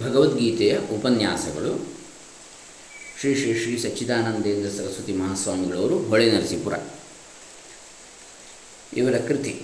ಭಗವದ್ಗೀತೆಯ 0.00 0.78
ಉಪನ್ಯಾಸಗಳು. 0.78 1.86
ಶ್ರೀ 3.20 3.34
ಶ್ರೀ 3.34 3.58
ಶ್ರೀ 3.60 3.78
ಸಚ್ಚಿದಾನಂದೇಂದ್ರ 3.78 4.70
ಸರಸ್ವತಿ 4.70 5.12
ಮಹಾಸ್ವಾಮಿಗಳವರು 5.12 5.98
ಹೊಳೆ 5.98 6.30
ನರಸೀಪುರ. 6.30 6.74
ಇವರ 8.96 9.12
ಕೃತಿ. 9.28 9.62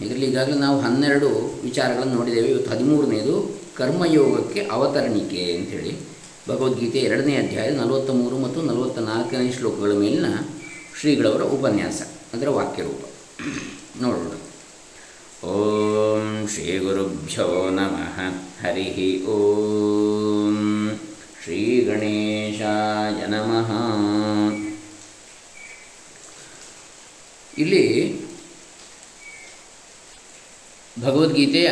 ಇದರಲ್ಲಿ 0.00 0.26
ಈಗಾಗಲೇ 0.26 0.58
ನಾವು 0.58 0.80
ಹನ್ನೆರಡು 0.80 1.60
ವಿಚಾರಗಳನ್ನು 1.62 2.14
ನೋಡಿದ್ದೇವೆ. 2.14 2.48
ಇವತ್ತು 2.48 2.70
ಹದಿಮೂರನೇದು 2.70 3.60
ಕರ್ಮಯೋಗಕ್ಕೆ 3.76 4.66
ಅವತರಣಿಕೆ 4.66 5.56
ಅಂಥೇಳಿ. 5.56 6.00
ಭಗವದ್ಗೀತೆ 6.48 6.98
ಎರಡನೇ 6.98 7.36
ಅಧ್ಯಾಯ 7.36 7.70
ನಲವತ್ತ 7.70 8.10
ಮೂರು 8.10 8.38
ಮತ್ತು 8.38 8.62
ನಲವತ್ತ 8.62 8.98
ನಾಲ್ಕನೇ 8.98 9.52
ಶ್ಲೋಕಗಳ 9.52 9.92
ಮೇಲಿನ 9.92 10.34
ಶ್ರೀಗಳವರ 11.00 11.42
ಉಪನ್ಯಾಸ. 11.42 12.02
ಅದರ 12.34 12.48
ವಾಕ್ಯರೂಪ. 12.48 13.04
ನೋಡೋಣ. 14.02 14.45
ಓಂ 15.44 16.48
ಶ್ರೀ 16.48 16.78
ಗುರುಭ್ಯೋ 16.78 17.70
ನಮಃ 17.70 18.20
ಹರಿ 18.66 19.24
ಓಂ 19.24 20.98
ಶ್ರೀ 21.44 21.84
ಗಣೇಶಾಯ 21.84 23.26
ನಮಃ 23.26 23.70
ಇಲ್ಲಿ 27.58 28.16
ಭಗವದ್ಗೀತೆಯ 31.00 31.70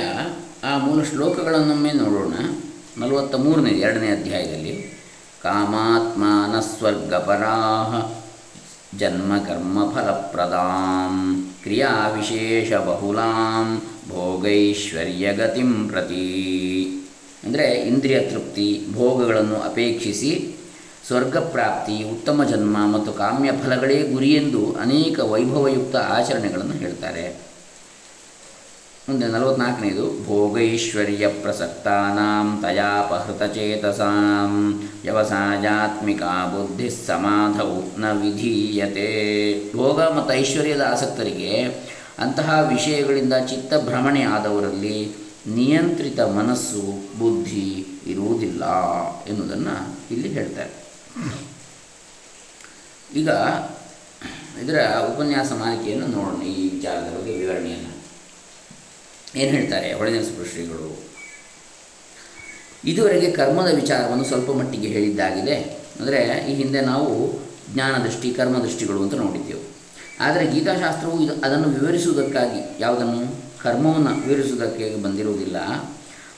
ಆ 0.65 0.79
ಮೂಲ 0.79 1.03
ಶ್ಲೋಕಗಳನ್ನೊಮ್ಮೆ 1.03 1.93
ನೋಡೋಣ. 1.93 2.35
ನಲವತ್ತ 2.99 3.35
ಮೂರನೇ 3.35 3.71
ಎರಡನೇ 3.71 4.09
ಅಧ್ಯಾಯದಲ್ಲಿ. 4.09 5.03
ಕಾಮಾತ್ಮಾನ 5.43 6.61
ಸ್ವರ್ಗಪರಾಹ 6.61 8.13
ಜನ್ಮ 8.99 9.39
ಕರ್ಮ 9.39 9.91
ಫಲಪ್ರದಾಂ 9.91 11.34
ಕ್ರಿಯಾ 11.65 12.09
ವಿಶೇಷ 12.17 12.73
ಬಹುಲಾಂ 12.73 13.69
ಭೋಗೈಶ್ವರ್ಯಗತಿಂ 14.11 15.89
ಪ್ರತಿ. 15.89 16.25
ಅಂದರೆ 17.45 17.65
ಇಂದ್ರಿಯ 17.65 18.21
ತೃಪ್ತಿ, 18.21 18.87
ಭೋಗಗಳನ್ನು 18.93 19.57
ಅಪೇಕ್ಷಿಸಿ 19.61 20.55
ಸ್ವರ್ಗ 21.07 21.37
ಪ್ರಾಪ್ತಿ 21.37 21.97
ಉತ್ತಮ 22.05 22.45
ಜನ್ಮ 22.45 22.77
ಮತ್ತು 22.87 23.13
ಕಾಮ್ಯ 23.13 23.51
ಫಲಗಳೇ 23.65 24.03
ಗುರಿಯೆಂದು 24.03 24.77
ಅನೇಕ 24.81 25.19
ವೈಭವಯುಕ್ತ 25.21 25.97
ಆಚರಣೆಗಳನ್ನು 25.97 26.73
ಹೇಳ್ತಾರೆ. 26.73 27.54
ಮುಂದೆ 29.09 29.27
ನಲವತ್ನಾಲ್ಕನೇದು, 29.33 30.05
ಭೋಗೈಶ್ವರ್ಯ 30.27 31.25
ಪ್ರಸಕ್ತಾನಾಂ 31.29 32.47
ತಯಾಪಹೃತಚೇತಸಾಂ, 32.63 34.53
ವ್ಯವಸಾಯಾತ್ಮಿಕ 35.03 36.23
ಬುದ್ಧಿ 36.53 36.89
ಸಮಾಧವು 36.91 38.01
ನ 38.01 38.13
ವಿಧೀಯತೆ. 38.21 39.11
ಭೋಗ 39.77 40.01
ಮತ್ತು 40.17 40.33
ಐಶ್ವರ್ಯದ 40.35 40.85
ಆಸಕ್ತರಿಗೆ 40.93 41.53
ಅಂತಹ 42.19 42.49
ವಿಷಯಗಳಿಂದ 42.73 43.35
ಚಿತ್ತ 43.51 43.75
ಭ್ರಮಣೆ 43.89 44.23
ಆದವರಲ್ಲಿ 44.37 44.99
ನಿಯಂತ್ರಿತ 45.59 46.21
ಮನಸ್ಸು, 46.21 46.85
ಬುದ್ಧಿ 47.19 47.69
ಇರುವುದಿಲ್ಲ 48.07 48.65
ಎನ್ನುವುದನ್ನು 49.27 49.77
ಇಲ್ಲಿ 50.11 50.29
ಹೇಳ್ತಾರೆ. 50.29 50.73
ಈಗ 53.21 53.29
ಇದರ 54.63 54.79
ಉಪನ್ಯಾಸ 55.11 55.53
ಮಾಲಿಕೆಯನ್ನು 55.53 56.07
ನೋಡೋಣ, 56.07 56.41
ಈ 56.57 56.69
ವಿಚಾರದ 56.69 57.11
ಬಗ್ಗೆ 57.17 57.35
ವಿವರಣೆಯನ್ನು. 57.43 57.94
ಏನು 59.37 59.51
ಹೇಳ್ತಾರೆ 59.51 59.93
ಹೊಳೆನರಸಿಪುರ 59.93 60.47
ಶ್ರೀಗಳು 60.53 61.15
ಇದುವರೆಗೆ 62.85 63.31
ಕರ್ಮದ 63.31 63.75
ವಿಚಾರವನ್ನು 63.75 64.25
ಸ್ವಲ್ಪ 64.25 64.51
ಮಟ್ಟಿಗೆ 64.51 64.87
ಹೇಳಿದ್ದಾಗಿದೆ. 64.87 65.55
ಅಂದರೆ 66.01 66.47
ಈ 66.51 66.55
ಹಿಂದೆ 66.55 66.81
ನಾವು 66.81 67.41
ಜ್ಞಾನದೃಷ್ಟಿ 67.75 68.31
ಕರ್ಮದೃಷ್ಟಿಗಳು 68.31 69.03
ಅಂತ 69.03 69.15
ನೋಡಿದ್ದೆವು. 69.15 69.61
ಆದರೆ 70.21 70.47
ಗೀತಾಶಾಸ್ತ್ರವು 70.47 71.21
ಇದು 71.21 71.33
ಅದನ್ನು 71.33 71.69
ವಿವರಿಸುವುದಕ್ಕಾಗಿ, 71.69 72.83
ಯಾವುದನ್ನು? 72.83 73.45
ಕರ್ಮವನ್ನು 73.63 74.29
ವಿವರಿಸುವುದಕ್ಕೆ 74.29 75.03
ಬಂದಿರುವುದಿಲ್ಲ. 75.03 75.57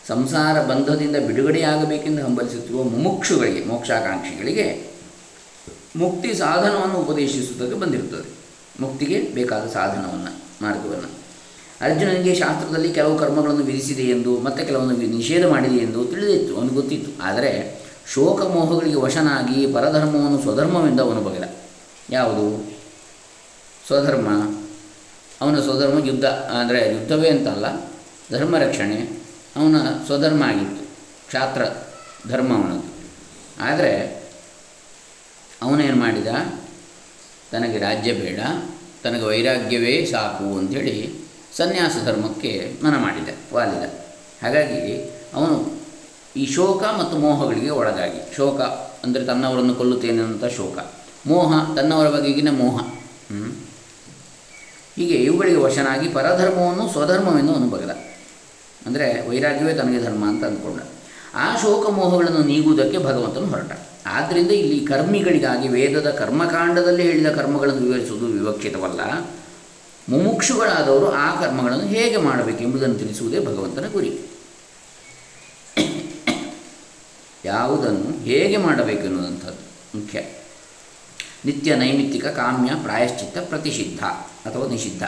ಸಂಸಾರ 0.09 0.63
ಬಂಧದಿಂದ 0.63 1.17
ಬಿಡುಗಡೆಯಾಗಬೇಕೆಂದು 1.17 2.25
ಹಂಬಲಿಸುತ್ತಿರುವ 2.25 2.83
ಮುಮುಕ್ಷುಗಳಿಗೆ, 2.83 3.65
ಮೋಕ್ಷಾಕಾಂಕ್ಷಿಗಳಿಗೆ 3.65 4.97
ಮುಕ್ತಿ 5.97 6.35
ಸಾಧನವನ್ನು 6.35 6.95
ಉಪದೇಶಿಸುವುದಕ್ಕೆ 6.95 7.81
ಬಂದಿರುತ್ತದೆ. 7.81 8.29
ಮುಕ್ತಿಗೆ 8.81 9.21
ಬೇಕಾದ 9.21 9.71
ಸಾಧನವನ್ನು, 9.71 10.65
ಮಾರ್ಗವನ್ನು. 10.65 11.26
ಅರ್ಜುನನಿಗೆ 11.81 12.35
ಶಾಸ್ತ್ರದಲ್ಲಿ 12.35 12.91
ಕೆಲವು 12.93 13.19
ಕರ್ಮಗಳನ್ನು 13.19 13.65
ವಿಧಿಸಿದೆ 13.65 14.03
ಎಂದು, 14.03 14.41
ಮತ್ತೆ 14.41 14.65
ಕೆಲವನ್ನು 14.65 14.95
ನಿಷೇಧ 15.17 15.45
ಮಾಡಿದೆ 15.47 15.77
ಎಂದು 15.77 16.05
ತಿಳಿದಿತ್ತು 16.05 16.53
ಅವನು 16.57 16.69
ಗೊತ್ತಿತ್ತು. 16.69 17.11
ಆದರೆ 17.23 17.51
ಶೋಕ 18.13 18.41
ಮೋಹಗಳಿಗೆ 18.43 18.97
ವಶನಾಗಿ 18.97 19.59
ಪರಧರ್ಮವನ್ನು 19.67 20.39
ಸ್ವಧರ್ಮವೆಂದು 20.43 21.03
ಅವನು 21.03 21.21
ಬಗೆದ. 21.21 21.47
ಯಾವುದು? 22.11 22.47
ಸ್ವಧರ್ಮ. 23.87 24.29
ಅವನ 25.41 25.57
ಸ್ವಧರ್ಮ 25.61 25.99
ಯುದ್ಧ, 26.07 26.27
ಅಂದರೆ 26.61 26.81
ಯುದ್ಧವೇ 26.95 27.29
ಅಂತಲ್ಲ 27.29 27.67
ಧರ್ಮ 28.33 28.55
ರಕ್ಷಣೆ 28.59 28.99
ಅವನ 29.57 29.77
ಸ್ವಧರ್ಮ 30.07 30.43
ಆಗಿತ್ತು, 30.43 30.83
ಕ್ಷಾತ್ರ 31.29 31.63
ಧರ್ಮ 32.29 32.51
ಅವನದು 32.55 32.87
ಆದರೆ 33.61 33.93
ಅವನೇನು 35.63 35.97
ಮಾಡಿದ? 35.97 36.31
ತನಗೆ 37.53 37.79
ರಾಜ್ಯ 37.79 38.13
ಬೇಡ, 38.13 38.41
ತನಗೆ 39.05 39.25
ವೈರಾಗ್ಯವೇ 39.25 39.95
ಸಾಕು 40.07 40.47
ಅಂಥೇಳಿ 40.59 41.26
ಸನ್ಯಾಸ 41.59 41.97
ಧರ್ಮಕ್ಕೆ 42.05 42.51
ಮನ 42.85 42.95
ಮಾಡಿದ, 43.05 43.31
ವಾಲಿದ. 43.55 43.85
ಹಾಗಾಗಿ 44.43 44.81
ಅವನು 45.37 45.57
ಈ 46.37 46.47
ಶೋಕ 46.55 46.83
ಮತ್ತು 46.99 47.15
ಮೋಹಗಳಿಗೆ 47.19 47.71
ಒಳಗಾಗಿ. 47.71 48.21
ಶೋಕ 48.37 48.61
ಅಂದರೆ 49.05 49.23
ತನ್ನವರನ್ನು 49.25 49.75
ಕೊಲ್ಲುತ್ತೇನೆ 49.75 50.23
ಅಂತ 50.23 50.45
ಶೋಕ. 50.57 50.79
ಮೋಹ 51.27 51.53
ತನ್ನವರ 51.77 52.09
ಬಗೆಗಿನ 52.17 52.51
ಮೋಹ. 52.59 52.77
ಹೀಗೆ 54.97 55.17
ಇವುಗಳಿಗೆ 55.29 55.57
ವಶನಾಗಿ 55.57 56.09
ಪರಧರ್ಮವನ್ನು 56.09 56.85
ಸ್ವಧರ್ಮವೆಂದು 56.93 57.55
ಅನುಭವದ 57.55 57.95
ಅಂದರೆ 58.87 59.07
ವೈರಾಗ್ಯವೇ 59.29 59.73
ತನಗೆ 59.75 60.01
ಧರ್ಮ 60.05 60.23
ಅಂತ 60.29 60.45
ಅಂದ್ಕೊಂಡ. 60.45 60.81
ಆ 61.35 61.47
ಶೋಕ 61.63 61.85
ಮೋಹಗಳನ್ನು 61.91 62.43
ನೀಗುವುದಕ್ಕೆ 62.43 62.99
ಭಗವಂತನು 62.99 63.47
ಹೊರಟ. 63.47 63.73
ಆದ್ದರಿಂದ 64.07 64.53
ಇಲ್ಲಿ 64.61 64.79
ಕರ್ಮಿಗಳಿಗಾಗಿ 64.87 65.67
ವೇದದ 65.69 66.11
ಕರ್ಮಕಾಂಡದಲ್ಲಿ 66.11 67.03
ಹೇಳಿದ 67.03 67.31
ಕರ್ಮಗಳನ್ನು 67.39 67.83
ವಿವರಿಸುವುದು 67.87 68.27
ವಿವಕ್ಷಿತವಲ್ಲ. 68.39 69.01
ಮುಮುಕ್ಷುಗಳಾದವರು 70.09 71.11
ಆ 71.11 71.41
ಕರ್ಮಗಳನ್ನು 71.41 71.85
ಹೇಗೆ 71.85 72.17
ಮಾಡಬೇಕು 72.17 72.59
ಎಂಬುದನ್ನು 72.59 72.99
ತಿಳಿಸುವುದೇ 72.99 73.41
ಭಗವಂತನ 73.41 73.89
ಗುರಿ. 73.93 74.13
ಯಾವುದನ್ನು 77.45 78.25
ಹೇಗೆ 78.25 78.57
ಮಾಡಬೇಕು 78.57 79.05
ಎನ್ನುವಂಥದ್ದು 79.05 79.65
ಮುಖ್ಯ. 79.99 80.21
ನಿತ್ಯ 81.45 81.75
ನೈಮಿತ್ತಿಕ 81.75 82.27
ಕಾಮ್ಯ 82.27 82.71
ಪ್ರಾಯಶ್ಚಿತ್ತ 82.83 83.39
ಪ್ರತಿಷಿದ್ಧ 83.39 84.05
ಅಥವಾ 84.49 84.67
ನಿಷಿದ್ಧ. 84.67 85.03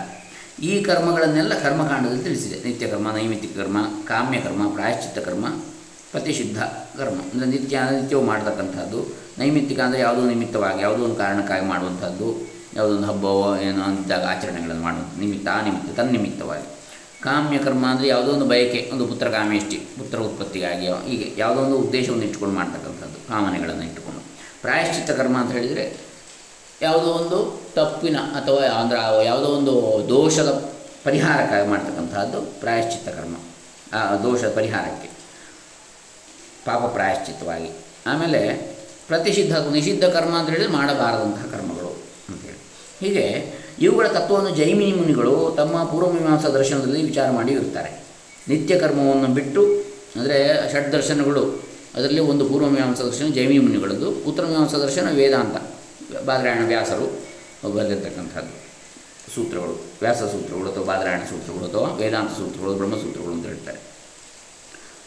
ಈ 0.63 0.83
ಕರ್ಮಗಳನ್ನೆಲ್ಲ 0.83 1.59
ಕರ್ಮಕಾಂಡದಲ್ಲಿ 1.59 2.25
ತಿಳಿಸಿದೆ. 2.25 2.69
ನಿತ್ಯ 2.69 2.87
ಕರ್ಮ, 2.87 3.13
ನೈಮಿತ್ತಿಕ 3.13 3.57
ಕರ್ಮ, 3.57 3.79
ಕಾಮ್ಯ 4.05 4.41
ಕರ್ಮ, 4.41 4.69
ಪ್ರಾಯಶ್ಚಿತ್ತ 4.69 5.19
ಕರ್ಮ, 5.19 5.47
ಪ್ರತಿಷಿದ್ಧ 6.11 6.63
ಕರ್ಮ. 6.99 7.21
ಅಂದರೆ 7.33 7.49
ನಿತ್ಯ 7.49 7.81
ನಿತ್ಯವೂ 7.91 8.23
ಮಾಡತಕ್ಕಂಥದ್ದು, 8.23 9.17
ನೈಮಿತ್ತಿಕ 9.39 9.81
ಅಂದರೆ 9.81 10.01
ಯಾವುದೋ 10.01 10.27
ನಿಮಿತ್ತವಾಗಿ, 10.27 10.83
ಯಾವುದೋ 10.83 11.05
ಒಂದು 11.05 11.15
ಕಾರಣಕ್ಕಾಗಿ 11.15 11.67
ಮಾಡುವಂಥದ್ದು 11.67 12.58
ಯಾವುದೊಂದು 12.77 13.07
ಹಬ್ಬವೋ 13.07 13.57
ಏನೋ 13.67 13.83
ಅಂದಾಗ 13.83 14.25
ಆಚರಣೆಗಳನ್ನು 14.33 14.83
ಮಾಡುವಂಥ 14.83 15.13
ನಿಮಿತ್ತ, 15.19 15.49
ಆ 15.49 15.61
ನಿಮಿತ್ತ 15.69 15.97
ತನ್ನಿಮಿತ್ತವಾಗಿ 16.01 16.67
ಕಾಮ್ಯ 17.23 17.59
ಕರ್ಮ 17.59 17.85
ಅಂದರೆ 17.87 18.07
ಯಾವುದೋ 18.09 18.31
ಒಂದು 18.33 18.47
ಬಯಕೆ, 18.47 18.81
ಒಂದು 18.93 19.05
ಪುತ್ರ 19.07 19.29
ಕಾಮೇಷ್ಟಿ 19.31 19.77
ಪುತ್ರ 19.99 20.19
ಉತ್ಪತ್ತಿಗಾಗಿ 20.21 20.87
ಹೀಗೆ 21.09 21.29
ಯಾವುದೋ 21.39 21.61
ಒಂದು 21.63 21.79
ಉದ್ದೇಶವನ್ನು 21.79 22.25
ಇಟ್ಟುಕೊಂಡು 22.25 22.55
ಮಾಡ್ತಕ್ಕಂಥದ್ದು, 22.55 23.19
ಕಾಮನೆಗಳನ್ನು 23.29 23.83
ಇಟ್ಟುಕೊಂಡು. 23.83 24.21
ಪ್ರಾಯಶ್ಚಿತ್ತ 24.63 25.11
ಕರ್ಮ 25.11 25.37
ಅಂತ 25.39 25.53
ಹೇಳಿದರೆ 25.53 25.85
ಯಾವುದೋ 26.83 27.09
ಒಂದು 27.21 27.39
ತಪ್ಪಿನ 27.75 28.17
ಅಥವಾ 28.17 28.63
ಅಂದರೆ 28.81 28.99
ಯಾವುದೋ 29.25 29.49
ಒಂದು 29.49 29.75
ದೋಷದ 30.09 30.51
ಪರಿಹಾರಕ್ಕಾಗಿ 31.05 31.67
ಮಾಡ್ತಕ್ಕಂಥದ್ದು 31.69 32.41
ಪ್ರಾಯಶ್ಚಿತ್ತ 32.61 33.09
ಕರ್ಮ. 33.09 33.37
ಆ 33.95 34.01
ದೋಷ 34.17 34.45
ಪರಿಹಾರಕ್ಕೆ. 34.45 35.09
ಪಾಪ 36.65 36.83
ಪ್ರಾಯಶ್ಚಿತ್ತವಾಗಿ. 36.95 37.71
ಆಮೇಲೆ 38.07 38.41
ಪ್ರತಿಷಿದ್ಧ, 39.09 39.57
ನಿಷಿದ್ಧ 39.73 40.05
ಕರ್ಮ 40.05 40.35
ಅಂತ 40.39 40.49
ಹೇಳಿದರೆ 40.51 40.73
ಮಾಡಬಾರದಂತಹ 40.73 41.45
ಅಂತೇಳಿ 41.53 41.78
ಹೀಗೆ 43.01 43.25
ಇವುಗಳ 43.85 44.07
ತತ್ವವನ್ನು 44.17 44.53
ಜೈಮಿನಿ 44.57 44.93
ಮುನಿಗಳು 45.01 45.35
ತಮ್ಮ 45.57 45.85
ಪೂರ್ವಮೀಮಾಂಸಾ 45.91 46.49
ದರ್ಶನದಲ್ಲಿ 46.59 47.01
ವಿಚಾರ 47.11 47.29
ಮಾಡಿ 47.39 47.53
ಇರ್ತಾರೆ 47.53 47.91
ನಿತ್ಯ 48.49 48.79
ಕರ್ಮವನ್ನು 48.79 49.29
ಬಿಟ್ಟು, 49.39 49.63
ಅಂದರೆ 50.17 50.39
ಷಡ್ 50.73 50.91
ದರ್ಶನಗಳು, 50.93 51.43
ಅದರಲ್ಲಿ 51.97 52.23
ಒಂದು 52.33 52.45
ಪೂರ್ವಮೀಮಾಂಸಾ 52.51 53.05
ದರ್ಶನ 53.05 53.29
ಜೈಮಿನಿ 53.39 53.61
ಮುನಿಗಳದ್ದು, 53.67 54.09
ಉತ್ತರ 54.29 54.45
ಮೀಮಾಂಸಾ 54.51 54.79
ದರ್ಶನ 54.79 55.09
ವೇದಾಂತ, 55.19 55.57
ಬಾದರಾಯಣ 56.29 56.63
ವ್ಯಾಸರು 56.73 57.07
ಬರೆದಿರ್ತಕ್ಕಂಥದ್ದು 57.75 58.55
ಸೂತ್ರಗಳು, 59.35 59.75
ವ್ಯಾಸ 60.03 60.21
ಸೂತ್ರಗಳು 60.33 60.67
ಅಥವಾ 60.73 60.85
ಬಾದರಾಯಣ 60.91 61.23
ಸೂತ್ರಗಳು 61.31 61.65
ಅಥವಾ 61.71 61.89
ವೇದಾಂತ 62.01 62.33
ಸೂತ್ರಗಳು, 62.39 62.73
ಬ್ರಹ್ಮಸೂತ್ರಗಳು 62.81 63.33
ಅಂತ 63.37 63.47
ಹೇಳ್ತಾರೆ. 63.47 63.81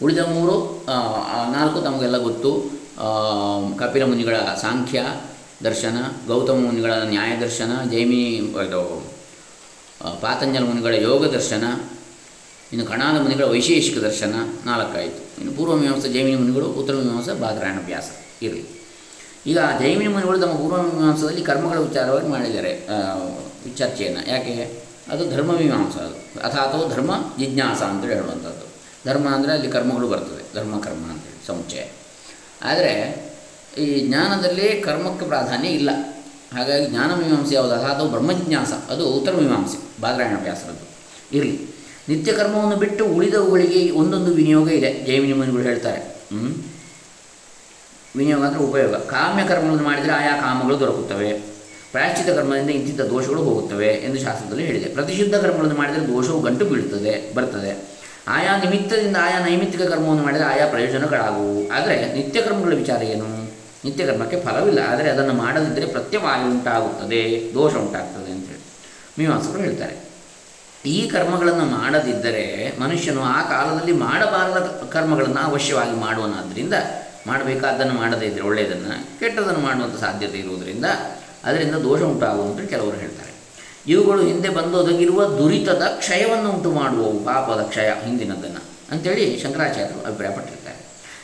ಉಳಿದ 0.03 0.21
ಮೂರು 0.35 0.55
ನಾಲ್ಕು 1.55 1.79
ತಮಗೆಲ್ಲ 1.87 2.17
ಗೊತ್ತು. 2.27 2.51
ಕಪಿಲ 3.81 4.03
ಮುನಿಗಳ 4.11 4.37
ಸಾಂಖ್ಯ 4.61 4.99
ದರ್ಶನ, 5.63 5.97
ಗೌತಮ 6.27 6.57
ಮುನಿಗಳ 6.67 6.93
ನ್ಯಾಯ 7.13 7.31
ದರ್ಶನ, 7.45 7.71
ಜೈಮಿ 7.91 8.21
ಇದು 8.67 8.83
ಪಾತಂಜಲ 10.21 10.63
ಮುನಿಗಳ 10.69 10.93
ಯೋಗ 11.09 11.21
ದರ್ಶನ, 11.37 11.63
ಇನ್ನು 12.71 12.85
ಕಣಾದ 12.91 13.17
ಮುನಿಗಳ 13.21 13.45
ವೈಶೇಷಿಕ 13.53 13.97
ದರ್ಶನ 14.07 14.35
ನಾಲ್ಕಾಯಿತು. 14.65 15.21
ಇನ್ನು 15.39 15.51
ಪೂರ್ವ 15.57 15.73
ಮೀಮಾಂಸ 15.81 16.05
ಜೈಮಿನಿ 16.15 16.37
ಮುನಿಗಳು, 16.41 16.67
ಉತ್ತರ 16.81 16.93
ಮೀಮಾಂಸ 17.01 17.29
ಬಾದರಾಯಣ 17.43 17.79
ವ್ಯಾಸ 17.85 18.09
ಇರಲಿ. 18.41 18.63
ಈಗ 19.51 19.59
ಜೈಮಿನಿ 19.81 20.11
ಮುನಿಗಳು 20.15 20.37
ತಮ್ಮ 20.43 20.55
ಪೂರ್ವ 20.61 20.81
ಮೀಮಾಂಸದಲ್ಲಿ 20.81 21.43
ಕರ್ಮಗಳ 21.49 21.79
ವಿಚಾರವಾಗಿ 21.87 22.27
ಮಾಡಿದ್ದಾರೆ 22.27 22.71
ಚರ್ಚೆಯನ್ನು 23.77 24.21
ಯಾಕೆ? 24.29 24.55
ಅದು 25.11 25.23
ಧರ್ಮ 25.31 25.51
ಮೀಮಾಂಸ 25.59 25.95
ಅದು. 26.07 26.17
ಅಥಾತೋ 26.47 26.79
ಧರ್ಮ 26.93 27.11
ಜಿಜ್ಞಾಸ 27.39 27.81
ಅಂತೇಳಿ 27.91 28.13
ಹೇಳುವಂಥದ್ದು. 28.13 28.65
ಧರ್ಮ 29.05 29.25
ಅಂದರೆ 29.35 29.51
ಅಲ್ಲಿ 29.51 29.69
ಕರ್ಮಗಳು 29.71 30.07
ಬರ್ತದೆ 30.07 30.43
ಧರ್ಮ 30.55 30.73
ಕರ್ಮ 30.79 31.03
ಅಂತೇಳಿ 31.13 31.39
ಸಮುಚ್ಚಯ. 31.47 31.83
ಆದರೆ 32.63 32.93
ಈ 33.77 34.07
ಜ್ಞಾನದಲ್ಲಿ 34.07 34.81
ಕರ್ಮಕ್ಕೆ 34.81 35.25
ಪ್ರಾಧಾನ್ಯ 35.25 35.69
ಇಲ್ಲ. 35.69 35.89
ಹಾಗಾಗಿ 36.53 36.85
ಜ್ಞಾನ 36.85 37.11
ಮೀಮಾಂಸೆ 37.13 37.55
ಯಾವುದಲ್ಲ 37.55 37.83
ಅದು 37.83 38.09
ಬ್ರಹ್ಮಜ್ಞಾಸ 38.09 38.71
ಅದು 38.91 39.07
ಉತ್ತರ 39.07 39.35
ಮೀಮಾಂಸೆ 39.35 40.01
ಬಾದರಾಯಣ 40.01 40.37
ವ್ಯಾಸರದ್ದು 40.41 40.85
ಇರಲಿ. 41.37 41.75
ನಿತ್ಯ 42.09 42.33
ಕರ್ಮವನ್ನು 42.33 42.75
ಬಿಟ್ಟು 42.75 43.05
ಉಳಿದವುಗಳಿಗೆ 43.05 43.91
ಒಂದೊಂದು 43.91 44.33
ವಿನಿಯೋಗ 44.33 44.69
ಇದೆ. 44.69 45.05
ಜೈಮಿನಿ 45.05 45.33
ಮುನಿಗಳು 45.33 45.61
ಹೇಳ್ತಾರೆ. 45.61 46.01
ವಿನಿಯೋಗ 48.15 48.43
ಅಂದರೆ 48.43 48.59
ಉಪಯೋಗ. 48.59 48.95
ಕಾಮ್ಯ 48.95 49.43
ಕರ್ಮಗಳನ್ನು 49.47 49.83
ಮಾಡಿದರೆ 49.83 50.11
ಆಯಾ 50.11 50.41
ಕಾಮಗಳು 50.41 50.79
ದೊರಕುತ್ತವೆ. 50.79 51.31
ಪ್ರಾಯಶ್ಚಿತ 51.91 52.29
ಕರ್ಮದಿಂದ 52.29 52.69
ಇಂತಿದ್ದ 52.69 53.01
ದೋಷಗಳು 53.01 53.43
ಹೋಗುತ್ತವೆ 53.43 53.87
ಎಂದು 53.87 54.19
ಶಾಸ್ತ್ರದಲ್ಲಿ 54.19 54.65
ಹೇಳಿದೆ. 54.65 54.89
ಪ್ರತಿಶುದ್ಧ 54.89 55.35
ಕರ್ಮಗಳನ್ನು 55.35 55.75
ಮಾಡಿದರೆ 55.75 56.07
ದೋಷವು 56.07 56.41
ಗಂಟು 56.41 56.65
ಬೀಳುತ್ತದೆ 56.65 57.33
ಬರ್ತದೆ 57.33 57.91
ಆಯಾ 58.27 58.57
ನಿಮಿತ್ತದಿಂದ 58.57 59.17
ಆಯಾ 59.21 59.39
ನೈಮಿತ್ತಿಕ 59.39 59.81
ಕರ್ಮವನ್ನು 59.81 60.23
ಮಾಡಿದರೆ 60.23 60.45
ಆಯಾ 60.45 60.67
ಪ್ರಯೋಜನಗಳಾಗುವು. 60.67 61.71
ಆದರೆ 61.71 62.13
ನಿತ್ಯ 62.13 62.41
ಕರ್ಮಗಳ 62.41 62.73
ವಿಚಾರ 62.73 63.01
ಏನು? 63.03 63.40
ನಿತ್ಯ 63.85 64.05
ಕರ್ಮಕ್ಕೆ 64.09 64.37
ಫಲವಿಲ್ಲ, 64.45 64.79
ಆದರೆ 64.91 65.07
ಅದನ್ನು 65.13 65.35
ಮಾಡದಿದ್ದರೆ 65.43 65.85
ಪ್ರತ್ಯವಾಯು 65.95 66.45
ಉಂಟಾಗುತ್ತದೆ, 66.53 67.21
ದೋಷ 67.55 67.73
ಉಂಟಾಗ್ತದೆ 67.85 68.31
ಅಂತೇಳಿ 68.35 68.63
ಮೀಮಾಂಸಕರು 69.19 69.63
ಹೇಳ್ತಾರೆ, 69.67 69.95
ಈ 70.95 70.99
ಕರ್ಮಗಳನ್ನು 71.13 71.65
ಮಾಡದಿದ್ದರೆ 71.77 72.45
ಮನುಷ್ಯನು 72.83 73.23
ಆ 73.35 73.39
ಕಾಲದಲ್ಲಿ 73.53 73.93
ಮಾಡಬಾರದ 74.05 74.59
ಕರ್ಮಗಳನ್ನು 74.95 75.41
ಅವಶ್ಯವಾಗಿ 75.49 75.95
ಮಾಡುವನಾದ್ದರಿಂದ 76.05 76.75
ಮಾಡಬೇಕಾದ್ದನ್ನು 77.29 77.95
ಮಾಡದೇ 78.01 78.25
ಇದ್ದರೆ 78.29 78.45
ಒಳ್ಳೆಯದನ್ನು 78.49 78.93
ಕೆಟ್ಟದನ್ನು 79.19 79.61
ಮಾಡುವಂಥ 79.65 79.97
ಸಾಧ್ಯತೆ 80.05 80.37
ಇರುವುದರಿಂದ 80.43 80.87
ಅದರಿಂದ 81.47 81.75
ದೋಷ 81.87 82.01
ಉಂಟಾಗುವುದು 82.13 82.63
ಕೆಲವರು 82.71 82.97
ಹೇಳ್ತಾರೆ. 83.03 83.33
ಇವುಗಳು 83.91 84.21
ಹಿಂದೆ 84.29 84.49
ಬಂದು 84.57 84.75
ಒದಗಿರುವ 84.81 85.21
ದುರಿತದ 85.37 85.83
ಕ್ಷಯವನ್ನು 86.01 86.47
ಉಂಟು 86.55 86.71
ಮಾಡುವವು 86.79 87.19
ಪಾಪದ 87.27 87.61
ಕ್ಷಯ 87.69 87.89
ಹಿಂದಿನದನ್ನು 88.07 88.61
ಅಂಥೇಳಿ 88.93 89.25
ಶಂಕರಾಚಾರ್ಯರು 89.43 90.01
ಅಭಿಪ್ರಾಯಪಟ್ಟಿರ್ತಾರೆ. 90.07 90.60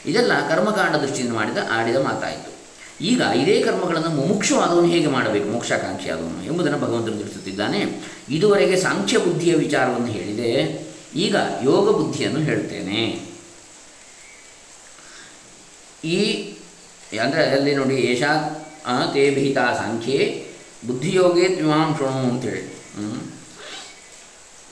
ಇದೆಲ್ಲ 0.10 0.34
ಕರ್ಮಕಾಂಡ 0.50 0.94
ದೃಷ್ಟಿಯಿಂದ 1.04 1.34
ಮಾಡಿದ 1.40 1.60
ಆಡಿದ 1.78 2.00
ಮಾತಾಯಿತು. 2.10 2.52
ಈಗ 3.10 3.22
ಇದೇ 3.42 3.56
ಕರ್ಮಗಳನ್ನು 3.66 4.12
ಮುಮುಕ್ಷವಾದವನು 4.20 4.90
ಹೇಗೆ 4.94 5.10
ಮಾಡಬೇಕು, 5.16 5.48
ಮೋಕ್ಷಾಕಾಂಕ್ಷಿ 5.56 6.08
ಆದವನು 6.14 6.40
ಎಂಬುದನ್ನು 6.50 6.80
ಭಗವಂತನು 6.86 7.20
ತಿಳಿಸುತ್ತಿದ್ದಾನೆ. 7.22 7.80
ಇದುವರೆಗೆ 8.36 8.78
ಸಾಂಖ್ಯ 8.86 9.18
ಬುದ್ಧಿಯ 9.26 9.56
ವಿಚಾರವನ್ನು 9.66 10.12
ಹೇಳಿದೆ. 10.18 10.52
ಈಗ 11.26 11.36
ಯೋಗ 11.70 11.86
ಬುದ್ಧಿಯನ್ನು 12.00 12.42
ಹೇಳ್ತೇನೆ 12.50 13.02
ಈ 16.16 16.18
ಅಂದರೆ 17.26 17.44
ಅಲ್ಲಿ 17.58 17.72
ನೋಡಿ, 17.82 17.96
ಏಷಾ 18.12 18.32
ತೇ 19.14 19.24
ಭೀತಾ 19.36 19.64
ಸಾಂಖ್ಯೆ 19.82 20.20
ಬುದ್ಧಿಯೋಗೇ 20.88 21.46
ತ್ವಿಮಾಂ 21.56 21.90
ಅಂತೇಳಿ. 22.32 22.64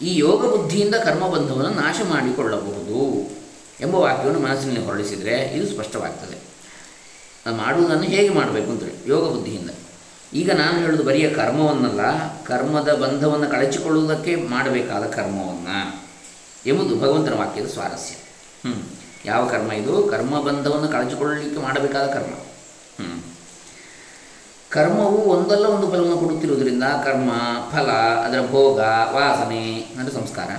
ಈ 0.07 0.11
ಯೋಗ 0.25 0.41
ಬುದ್ಧಿಯಿಂದ 0.53 0.95
ಕರ್ಮಬಂಧವನ್ನು 1.07 1.73
ನಾಶ 1.83 1.97
ಮಾಡಿಕೊಳ್ಳಬಹುದು. 2.13 2.99
ಎಂಬ 3.81 3.95
ವಾಕ್ಯವನ್ನು 3.95 4.39
ಮನಸ್ಸಿನಲ್ಲಿ 4.39 4.85
ಹೊರಡಿಸಿದರೆ 4.85 5.35
ಇದು 5.41 5.73
ಸ್ಪಷ್ಟವಾಗ್ತದೆ. 5.73 6.37
ಮಾಡುವುದನ್ನು 7.57 8.03
ಹೇಗೆ 8.03 8.29
ಮಾಡಬೇಕು 8.29 8.71
ಅಂತೇಳಿ, 8.71 9.09
ಯೋಗ 9.09 9.29
ಬುದ್ಧಿಯಿಂದ. 9.29 9.69
ಈಗ 10.33 10.51
ನಾನು 10.51 10.77
ಹೇಳೋದು 10.77 11.03
ಬರಿಯ 11.03 11.29
ಕರ್ಮವನ್ನಲ್ಲ, 11.29 12.01
ಕರ್ಮದ 12.43 12.93
ಬಂಧವನ್ನು 12.93 13.47
ಕಳಚಿಕೊಳ್ಳುವುದಕ್ಕೆ 13.51 14.35
ಮಾಡಬೇಕಾದ 14.35 15.05
ಕರ್ಮವನ್ನು 15.05 16.05
ಎಂಬುದು 16.65 16.99
ಭಗವಂತನ 16.99 17.33
ವಾಕ್ಯದ 17.33 17.67
ಸ್ವಾರಸ್ಯ. 17.67 18.15
ಹ್ಞೂ 18.69 18.83
ಯಾವ 19.25 19.49
ಕರ್ಮ 19.49 19.71
ಇದು? 19.71 20.03
ಕರ್ಮ 20.03 20.41
ಬಂಧವನ್ನು 20.41 20.87
ಕಳಚಿಕೊಳ್ಳಲಿಕ್ಕೆ 20.87 21.61
ಮಾಡಬೇಕಾದ 21.61 22.05
ಕರ್ಮ. 22.05 22.33
ಹ್ಞೂ 23.03 23.23
ಕರ್ಮವು 24.69 25.17
ಒಂದಲ್ಲ 25.17 25.65
ಒಂದು 25.65 25.91
ಫಲವನ್ನು 25.91 26.17
ಕೊಡುತ್ತಿರುವುದರಿಂದ 26.17 26.83
ಕರ್ಮ, 26.83 27.29
ಫಲ, 27.71 27.87
ಅದರ 28.25 28.41
ಭೋಗ, 28.51 28.79
ವಾಸನೆ, 29.11 29.81
ಅಂದರೆ 29.99 30.13
ಸಂಸ್ಕಾರ. 30.13 30.49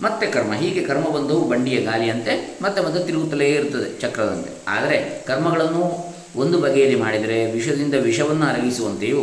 ಮತ್ತೆ 0.00 0.26
ಕರ್ಮ. 0.26 0.52
ಹೀಗೆ 0.54 0.82
ಕರ್ಮ 0.84 1.06
ಬಂಧವು 1.08 1.48
ಬಂಡಿಯ 1.48 1.80
ಗಾಲಿಯಂತೆ 1.80 2.58
ಮತ್ತೆ 2.62 2.82
ಮತ್ತೆ 2.82 3.06
ತಿರುಗುತ್ತಲೇ 3.06 3.48
ಇರುತ್ತದೆ 3.48 4.00
ಚಕ್ರದಂತೆ. 4.00 4.50
ಆದರೆ 4.68 5.22
ಕರ್ಮಗಳನ್ನು 5.26 6.14
ಒಂದು 6.36 6.58
ಬಗೆಯಲ್ಲಿ 6.58 6.96
ಮಾಡಿದರೆ 6.96 7.52
ವಿಷದಿಂದ 7.52 7.94
ವಿಷವನ್ನು 7.94 8.46
ಅರಗಿಸುವಂತೆಯೂ, 8.46 9.22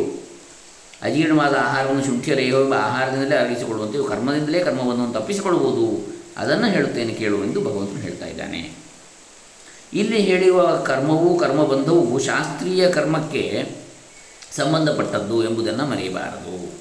ಅಜೀರ್ಣವಾದ 1.02 1.56
ಆಹಾರವನ್ನು 1.60 2.06
ಶುಂಠಿಯರೆಯೋ 2.06 2.64
ಎಂಬ 2.64 2.74
ಆಹಾರದಿಂದಲೇ 2.74 3.36
ಅರಗಿಸಿಕೊಳ್ಳುವಂತೆಯೂ 3.36 4.04
ಕರ್ಮದಿಂದಲೇ 4.04 4.60
ಕರ್ಮವನ್ನು 4.60 5.14
ತಪ್ಪಿಸಿಕೊಳ್ಳುವುದು, 5.14 6.16
ಅದನ್ನು 6.38 6.68
ಹೇಳುತ್ತೇನೆ 6.68 7.14
ಕೇಳು 7.14 7.38
ಎಂದು 7.44 7.62
ಭಗವಂತನು 7.62 8.02
ಹೇಳ್ತಾ 8.02 8.26
ಇದ್ದಾನೆ. 8.26 8.62
ಇಲ್ಲಿ 9.94 10.18
ಹೇಳಿರುವ 10.18 10.62
ಕರ್ಮವು 10.86 11.40
ಕರ್ಮಬಂಧವು 11.40 12.20
ಶಾಸ್ತ್ರೀಯ 12.20 12.90
ಕರ್ಮಕ್ಕೆ 12.90 13.72
ಸಂಬಂಧಪಟ್ಟದ್ದು 14.56 15.44
ಎಂಬುದನ್ನು 15.44 15.86
ಮರೆಯಬಾರದು. 15.86 16.74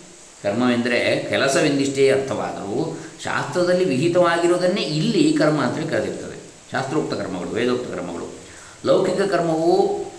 ಕರ್ಮವೆಂದರೆ 0.42 1.26
ಕೆಲಸವೆಂದಿಷ್ಟೇ 1.30 2.10
ಅರ್ಥವಾದರೂ 2.10 2.98
ಶಾಸ್ತ್ರದಲ್ಲಿ 3.24 3.84
ವಿಹಿತವಾಗಿರುವುದನ್ನೇ 3.84 4.80
ಇಲ್ಲಿ 4.80 5.32
ಕರ್ಮ 5.32 5.62
ಅಂತೇಳಿ 5.62 5.88
ಕರೆದಿರ್ತದೆ. 5.88 6.36
ಶಾಸ್ತ್ರೋಕ್ತ 6.72 7.14
ಕರ್ಮಗಳು, 7.14 7.50
ವೇದೋಕ್ತ 7.50 7.94
ಕರ್ಮಗಳು. 7.94 8.26
ಲೌಕಿಕ 8.84 9.20
ಕರ್ಮವು 9.20 9.70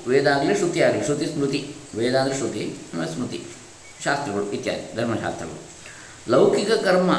ವೇದ 0.08 0.28
ಆಗಲಿ 0.28 0.56
ಶ್ರುತಿ 0.56 0.82
ಆಗಲಿ 0.82 1.04
ಶ್ರುತಿ 1.06 1.26
ಸ್ಮೃತಿ 1.26 1.76
ವೇದ 1.98 2.16
ಶ್ರುತಿ 2.38 2.74
ಸ್ಮೃತಿ, 3.14 3.42
ಶಾಸ್ತ್ರಗಳು 4.04 4.52
ಇತ್ಯಾದಿ, 4.52 4.96
ಧರ್ಮಶಾಸ್ತ್ರಗಳು. 4.96 5.60
ಲೌಕಿಕ 6.32 6.72
ಕರ್ಮ 6.72 7.12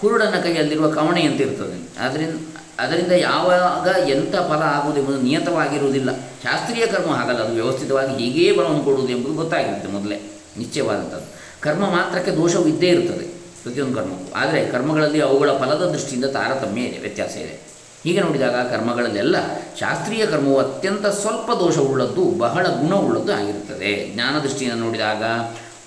ಕುರುಡನ 0.00 0.34
ಕೈಯಲ್ಲಿರುವ 0.42 0.86
ಅಂತ 1.20 1.40
ಇರ್ತದೆ. 1.40 1.98
ಅದರಿಂದ 1.98 2.34
ಅದರಿಂದ 2.78 3.12
ಯಾವಾಗ 3.12 4.08
ಎಂಥ 4.08 4.34
ಫಲ 4.34 4.62
ಆಗುವುದೆಂಬುದು 4.62 5.18
ನಿಯತವಾಗಿರುವುದಿಲ್ಲ. 5.20 6.16
ಶಾಸ್ತ್ರೀಯ 6.16 6.86
ಕರ್ಮ 6.86 7.10
ಹಾಗಲ್ಲ, 7.10 7.38
ಅದು 7.38 7.54
ವ್ಯವಸ್ಥಿತವಾಗಿ 7.54 8.24
ಹೀಗೇ 8.24 8.52
ಬಲವನ್ನು 8.52 8.84
ಕೊಡುವುದು 8.84 9.12
ಎಂಬುದು 9.12 9.34
ಗೊತ್ತಾಗಿರುತ್ತೆ 9.34 9.88
ಮೊದಲೇ, 9.88 10.18
ನಿಶ್ಚಯವಾದಂಥದ್ದು. 10.58 11.28
ಕರ್ಮ 11.60 11.84
ಮಾತ್ರಕ್ಕೆ 11.90 12.30
ದೋಷವು 12.30 12.66
ಇದ್ದೇ 12.68 12.86
ಇರ್ತದೆ. 12.86 13.33
ಪ್ರತಿಯೊಂದು 13.64 13.96
ಕರ್ಮಕ್ಕೂ. 13.96 14.34
ಆದರೆ 14.34 14.66
ಕರ್ಮಗಳಲ್ಲಿ 14.66 15.20
ಅವುಗಳ 15.20 15.50
ಫಲದ 15.52 15.84
ದೃಷ್ಟಿಯಿಂದ 15.90 16.24
ತಾರತಮ್ಯ 16.24 16.80
ಇದೆ, 16.80 16.98
ವ್ಯತ್ಯಾಸ 16.98 17.36
ಇದೆ. 17.36 17.74
ಹೀಗೆ 18.04 18.20
ನೋಡಿದಾಗ 18.20 18.54
ಕರ್ಮಗಳಲ್ಲೆಲ್ಲ 18.54 19.36
ಶಾಸ್ತ್ರೀಯ 19.80 20.26
ಕರ್ಮವು 20.26 20.58
ಅತ್ಯಂತ 20.58 21.06
ಸ್ವಲ್ಪ 21.06 21.50
ದೋಷವುಳ್ಳದ್ದು 21.58 22.24
ಬಹಳ 22.24 22.66
ಗುಣವುಳ್ಳದ್ದು 22.66 23.32
ಆಗಿರುತ್ತದೆ. 23.32 24.12
ಜ್ಞಾನ 24.14 24.38
ದೃಷ್ಟಿಯಿಂದ 24.38 24.80
ನೋಡಿದಾಗ 24.80 25.22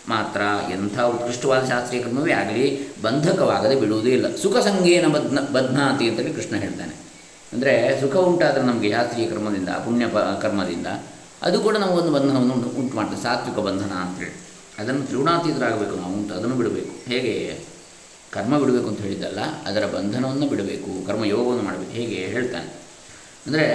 ಮಾತ್ರ 0.09 0.41
ಎಂಥ 0.71 0.99
ಉತ್ಕೃಷ್ಟವಾದ 0.99 1.65
ಶಾಸ್ತ್ರೀಯ 1.65 2.01
ಕರ್ಮವೇ 2.03 2.31
ಆಗಲಿ, 2.31 2.93
ಬಂಧಕವಾಗದೆ 3.01 3.75
ಬಿಡುವುದೇ 3.75 4.09
ಇಲ್ಲ. 4.09 4.35
ಸುಖ 4.35 4.57
ಸಂಗೇನ 4.57 5.07
ಬದ್ನ, 5.07 5.39
ಬದ್ನಾತಿ 5.39 6.09
ಅಂತೇಳಿ 6.09 6.33
ಕೃಷ್ಣ 6.33 6.55
ಹೇಳ್ತಾನೆ. 6.55 6.95
ಅಂದರೆ 7.53 8.01
ಸುಖ 8.01 8.15
ಉಂಟಾದರೆ 8.15 8.63
ನಮಗೆ 8.63 8.91
ಶಾಸ್ತ್ರೀಯ 8.91 9.27
ಕರ್ಮದಿಂದ, 9.27 9.69
ಪುಣ್ಯ 9.69 10.05
ಕರ್ಮದಿಂದ, 10.41 10.87
ಅದು 11.41 11.59
ಕೂಡ 11.59 11.77
ನಮಗೊಂದು 11.77 12.11
ಬಂಧನವನ್ನು 12.11 12.53
ಉಂಟು 12.53 12.69
ಉಂಟು 12.79 12.95
ಮಾಡ್ತದೆ 12.95 13.23
ಸಾತ್ವಿಕ 13.23 13.59
ಬಂಧನ 13.59 13.91
ಅಂತೇಳಿ. 13.91 14.46
ಅದನ್ನು 14.79 15.03
ತ್ರಿಗುಣಾತೀತರಾಗಬೇಕು 15.03 15.95
ನಾವು 15.95 16.13
ಉಂಟು 16.13 16.33
ಅದನ್ನು 16.33 16.55
ಬಿಡಬೇಕು. 16.55 17.09
ಹೇಗೆ? 17.09 17.33
ಕರ್ಮ 18.31 18.59
ಬಿಡಬೇಕು 18.59 18.87
ಅಂತ 18.87 19.01
ಹೇಳಿದ್ದಲ್ಲ, 19.01 19.39
ಅದರ 19.39 19.85
ಬಂಧನವನ್ನು 19.85 20.47
ಬಿಡಬೇಕು, 20.47 21.07
ಕರ್ಮ 21.07 21.25
ಯೋಗವನ್ನು 21.25 21.63
ಮಾಡಬೇಕು, 21.63 21.91
ಹೇಗೆ 21.91 22.15
ಹೇಳ್ತಾನೆ. 22.15 22.69
ಅಂದರೆ 23.47 23.65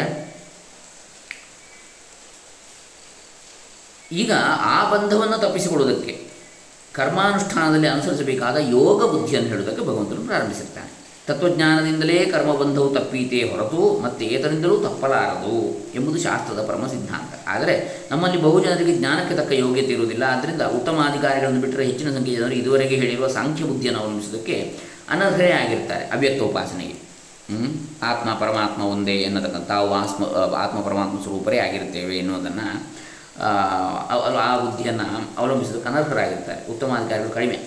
ಈಗ 4.12 4.32
ಆ 4.59 4.90
ಬಂಧವನ್ನು 4.90 5.38
ತಪ್ಪಿಸಿಕೊಳ್ಳುವುದಕ್ಕೆ 5.38 6.28
ಕರ್ಮಾನುಷ್ಠಾನದಲ್ಲಿ 6.92 7.88
ಅನುಸರಿಸಬೇಕಾದ 7.88 8.56
ಯೋಗ 8.56 9.04
ಬುದ್ಧಿಯನ್ನು 9.12 9.49
ಹೇಳೋದಕ್ಕೆ 9.49 9.82
ಭಗವಂತನು 9.82 10.26
ಪ್ರಾರಂಭಿಸಿರ್ತಾನೆ. 10.26 11.01
ತತ್ವಜ್ಞಾನದಿಂದಲೇ 11.26 12.17
ಕರ್ಮಬಂಧವು 12.33 12.88
ತಪ್ಪೀತೇ 12.95 13.41
ಹೊರತು 13.50 13.81
ಮತ್ತೆ 14.05 14.23
ಏತರಿಂದಲೂ 14.35 14.76
ತಪ್ಪಲಾರದು 14.87 15.57
ಎಂಬುದು 15.99 16.19
ಶಾಸ್ತ್ರದ 16.23 16.61
ಪರಮ 16.69 16.87
ಸಿದ್ಧಾಂತ. 16.87 17.33
ಆದರೆ 17.49 17.75
ನಮ್ಮಲ್ಲಿ 18.11 18.38
ಬಹುಜನರಿಗೆ 18.43 18.95
ಜ್ಞಾನಕ್ಕೆ 18.99 19.35
ತಕ್ಕ 19.41 19.52
ಯೋಗ್ಯತೆ 19.52 19.93
ಇರುವುದಿಲ್ಲ. 19.93 20.25
ಆದ್ದರಿಂದ 20.35 20.62
ಉತ್ತಮ 20.79 20.97
ಅಧಿಕಾರಿಗಳನ್ನು 21.11 21.61
ಬಿಟ್ಟರೆ 21.61 21.85
ಹೆಚ್ಚಿನ 21.91 22.11
ಸಂಖ್ಯೆಯ 22.17 22.38
ಜನರು 22.38 22.52
ಇದುವರೆಗೆ 22.52 22.97
ಹೇಳಿರುವ 22.97 23.29
ಸಾಂಖ್ಯ 23.29 23.64
ಬುದ್ಧಿಯನ್ನು 23.64 24.00
ಅವಲಂಬಿಸುವುದಕ್ಕೆ 24.02 24.57
ಅನರ್ಹರೇ 25.11 25.50
ಆಗಿರ್ತಾರೆ 25.52 26.05
ಅವ್ಯಕ್ತೋಪಾಸನೆಗೆ 26.05 26.97
ಆತ್ಮ, 28.02 28.29
ಪರಮಾತ್ಮ 28.41 28.83
ಒಂದೇ 28.87 29.14
ಎನ್ನತಕ್ಕಂಥ 29.21 29.71
ಆತ್ಮ 30.02 30.25
ಆತ್ಮ, 30.62 30.79
ಪರಮಾತ್ಮ 30.81 31.17
ಸ್ವರೂಪರೇ 31.23 31.59
ಆಗಿರುತ್ತೇವೆ 31.59 32.14
ಎನ್ನುವುದನ್ನು, 32.19 32.69
ಆ 34.45 34.57
ಬುದ್ಧಿಯನ್ನು 34.64 35.09
ಅವಲಂಬಿಸೋದಕ್ಕೆ 35.38 35.88
ಅನರ್ಹರಾಗಿರ್ತಾರೆ 35.88 36.61
ಉತ್ತಮ 36.73 36.97
ಅಧಿಕಾರಿಗಳು 36.99 37.35
ಕಡಿಮೆ. 37.38 37.59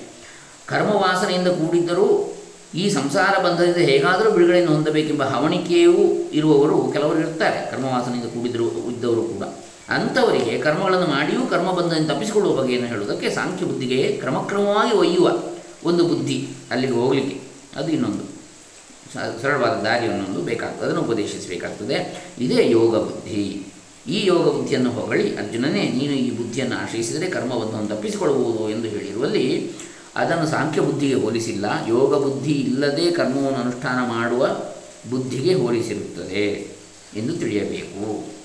ಕರ್ಮವಾಸನೆಯಿಂದ 0.66 1.48
ಕೂಡಿದ್ದರೂ 1.48 2.08
ಈ 2.75 2.89
ಸಂಸಾರ 2.89 3.44
ಬಂಧದಿಂದ 3.44 3.75
ಹೇಗಾದರೂ 3.75 4.32
ಬಿಡುಗಡೆಯನ್ನು 4.32 4.74
ಹೊಂದಬೇಕೆಂಬ 4.74 5.24
ಹವಣಿಕೆಯೂ 5.24 5.94
ಇರುವವರು 6.34 6.91
ಕೆಲವರು 6.94 7.20
ಇರ್ತಾರೆ 7.20 7.72
ಕರ್ಮವಾಸನೆಯಿಂದ 7.72 8.29
ಕೂಡಿದ್ರು 8.29 8.65
ಇದ್ದವರು 8.65 9.24
ಕೂಡ. 9.24 9.44
ಅಂಥವರಿಗೆ 9.89 10.58
ಕರ್ಮಗಳನ್ನು 10.58 11.08
ಮಾಡಿಯೂ 11.08 11.48
ಕರ್ಮಬಂಧದಿಂದ 11.48 12.12
ತಪ್ಪಿಸಿಕೊಳ್ಳುವ 12.12 12.55
ಬಗೆಯನ್ನು 12.55 12.88
ಹೇಳುವುದಕ್ಕೆ 12.88 13.29
ಸಾಂಖ್ಯ 13.29 13.65
ಬುದ್ಧಿಗೆ 13.65 14.17
ಕ್ರಮಕ್ರಮವಾಗಿ 14.20 14.98
ಒಯ್ಯುವ 14.98 15.32
ಒಂದು 15.84 16.08
ಬುದ್ಧಿ 16.08 16.48
ಅಲ್ಲಿಗೆ 16.72 16.94
ಹೋಗಲಿಕ್ಕೆ. 16.94 17.39
ಅದು 17.75 17.91
ಇನ್ನೊಂದು. 17.91 18.36
ಸರಳವಾದ 19.41 19.84
ದಾರಿಯನ್ನೊಂದು 19.84 20.41
ಬೇಕಾಗ್ತದೆ. 20.41 20.86
ಅದನ್ನು 20.86 21.01
ಉಪದೇಶಿಸಬೇಕಾಗ್ತದೆ. 21.01 22.25
ಇದೇ 22.39 22.72
ಯೋಗ 22.72 22.98
ಬುದ್ಧಿ. 22.98 23.67
ಈ 24.08 24.25
ಯೋಗ 24.25 24.48
ಬುದ್ಧಿಯನ್ನು 24.48 24.91
ಹೊಗಳಿ 24.91 25.38
ಅರ್ಜುನನೇ, 25.38 25.84
ನೀನು 25.84 26.13
ಈ 26.13 26.32
ಬುದ್ಧಿಯನ್ನು 26.32 26.75
ಆಶ್ರಯಿಸಿದರೆ 26.75 27.29
ಕರ್ಮಬಂಧವನ್ನು 27.29 27.88
ತಪ್ಪಿಸಿಕೊಳ್ಳಬಹುದು 27.88 28.70
ಎಂದು 28.70 28.88
ಹೇಳಿರುವಲ್ಲಿ 28.88 29.72
ಅದನ್ನು 30.16 30.48
ಸಾಂಖ್ಯ 30.48 30.82
ಬುದ್ಧಿಗೆ 30.82 31.14
ಹೋಲಿಸಿಲ್ಲ. 31.14 31.66
ಯೋಗ 31.88 32.24
ಬುದ್ಧಿ 32.24 32.52
ಇಲ್ಲದೆ 32.52 33.12
ಕರ್ಮವನ್ನು 33.12 33.60
ಅನುಷ್ಠಾನ 33.60 34.08
ಮಾಡುವ 34.08 34.48
ಬುದ್ಧಿಗೆ 35.10 35.54
ಹೋಲಿಸಿರುತ್ತದೆ 35.54 36.76
ಎಂದು 37.16 37.38
ತಿಳಿಯಬೇಕು. 37.38 38.36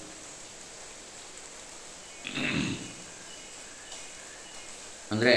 ಅಂದರೆ 5.11 5.35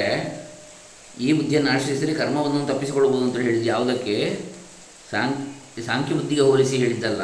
ಈ 1.20 1.34
ಬುದ್ಧಿಯನ್ನು 1.34 1.72
ಆಶ್ರಯಿಸಿದರೆ 1.72 2.14
ಕರ್ಮವನ್ನು 2.14 2.68
ತಪ್ಪಿಸಿಕೊಳ್ಳಬಹುದು 2.68 3.24
ಅಂತ 3.24 3.38
ಹೇಳಿದ್ದು 3.38 3.66
ಯಾವುದಕ್ಕೆ? 3.66 4.46
ಸಾಂಖ್ಯ 5.12 5.82
ಸಾಂಖ್ಯ 5.82 6.16
ಬುದ್ಧಿಗೆ 6.16 6.42
ಹೋಲಿಸಿ 6.42 6.78
ಹೇಳಿದ್ದಲ್ಲ. 6.78 7.22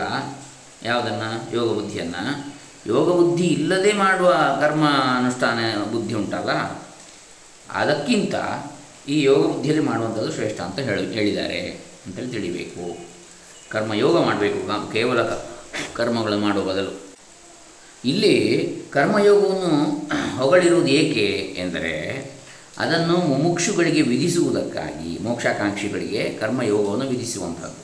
ಯಾವುದನ್ನು? 0.83 1.55
ಯೋಗ 1.55 1.73
ಬುದ್ಧಿಯನ್ನು. 1.73 2.53
ಯೋಗ 2.87 3.11
ಬುದ್ಧಿ 3.11 3.43
ಇಲ್ಲದೆ 3.43 3.93
ಮಾಡುವ 3.93 4.57
ಕರ್ಮ 4.61 4.87
ಅನುಷ್ಠಾನ 5.17 5.83
ಬುದ್ಧಿ 5.91 6.13
ಉಂಟಲ್ಲ. 6.13 6.51
ಅದಕ್ಕಿಂತ 7.71 8.35
ಈ 9.09 9.23
ಯೋಗ 9.23 9.47
ಬುದ್ಧಿಯಲ್ಲಿ 9.47 9.83
ಮಾಡುವಂಥದ್ದು 9.83 10.31
ಶ್ರೇಷ್ಠ 10.31 10.61
ಅಂತ 10.61 10.79
ಹೇಳಿ, 10.79 11.13
ಹೇಳಿದ್ದಾರೆ 11.13 11.59
ಅಂತೇಳಿ 12.07 12.31
ತಿಳಿಬೇಕು. 12.31 12.97
ಕರ್ಮಯೋಗ 13.69 14.23
ಮಾಡಬೇಕು 14.23 14.91
ಕೇವಲ 14.91 15.21
ಕರ್ಮಗಳು 15.93 16.37
ಮಾಡುವ 16.37 16.63
ಬದಲು. 16.63 17.15
ಇಲ್ಲಿ 18.05 18.35
ಕರ್ಮಯೋಗವನ್ನು 18.89 20.07
ಹೊಗಳಿರುವುದು 20.37 20.87
ಏಕೆ 20.87 21.55
ಎಂದರೆ, 21.57 21.93
ಅದನ್ನು 22.77 23.17
ಮುಮುಕ್ಷುಗಳಿಗೆ 23.17 24.01
ವಿಧಿಸುವುದಕ್ಕಾಗಿ, 24.01 25.23
ಮೋಕ್ಷಾಕಾಂಕ್ಷಿಗಳಿಗೆ 25.23 26.37
ಕರ್ಮಯೋಗವನ್ನು 26.39 27.07
ವಿಧಿಸುವಂಥದ್ದು. 27.07 27.79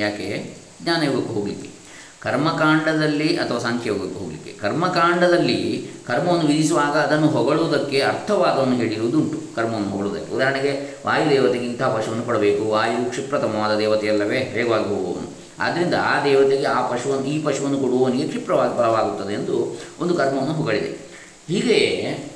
ಯಾಕೆ? 0.00 0.56
ಜ್ಞಾನಯೋಗಕ್ಕೆ 0.82 1.34
ಹೋಗಲಿಕ್ಕೆ. 1.34 1.77
ಕರ್ಮಕಾಂಡದಲ್ಲಿ 2.20 3.36
ಅಥವಾ 3.36 3.58
ಸಾಂಖ್ಯಯೋಗಕ್ಕೆ 3.58 4.18
ಹೋಗಲಿಕ್ಕೆ. 4.18 4.52
ಕರ್ಮಕಾಂಡದಲ್ಲಿ 4.52 5.90
ಕರ್ಮವನ್ನು 6.06 6.46
ವಿಧಿಸುವಾಗ 6.46 6.96
ಅದನ್ನು 6.98 7.28
ಹೊಗಳುವುದಕ್ಕೆ 7.28 8.00
ಅರ್ಥವಾದವನ್ನು 8.00 8.76
ಹೇಳಿರುವುದುಂಟು. 8.76 9.54
ಕರ್ಮವನ್ನು 9.56 9.88
ಹೊಗಳುವುದಕ್ಕೆ. 9.88 10.32
ಉದಾಹರಣೆಗೆ 10.32 11.02
ವಾಯುದೇವತೆಗೆ 11.06 11.66
ಇಂಥ 11.66 11.82
ಪಶುವನ್ನು 11.82 12.24
ಕೊಡಬೇಕು. 12.24 12.64
ವಾಯು 12.64 13.10
ಕ್ಷಿಪ್ರತಮವಾದ 13.10 13.78
ದೇವತೆಯಲ್ಲವೇ 13.78 14.38
ವೇಗವಾಗಿ 14.54 14.84
ಹೋಗುವವನು. 14.84 15.38
ಆದ್ದರಿಂದ 15.58 15.94
ಆ 15.94 16.24
ದೇವತೆಗೆ 16.24 16.64
ಆ 16.64 16.88
ಪಶುವನ್ನು, 16.88 17.26
ಈ 17.26 17.42
ಪಶುವನ್ನು 17.42 17.80
ಕೊಡುವವನಿಗೆ 17.80 18.28
ಕ್ಷಿಪ್ರವಾಗಿ 18.28 18.76
ಫಲವಾಗುತ್ತದೆ 18.76 19.34
ಎಂದು 19.34 19.80
ಒಂದು 20.00 20.14
ಕರ್ಮವನ್ನು 20.14 20.52
ಹೊಗಳಿದೆ. 20.52 21.08
ಹೀಗೆಯೇ 21.48 22.32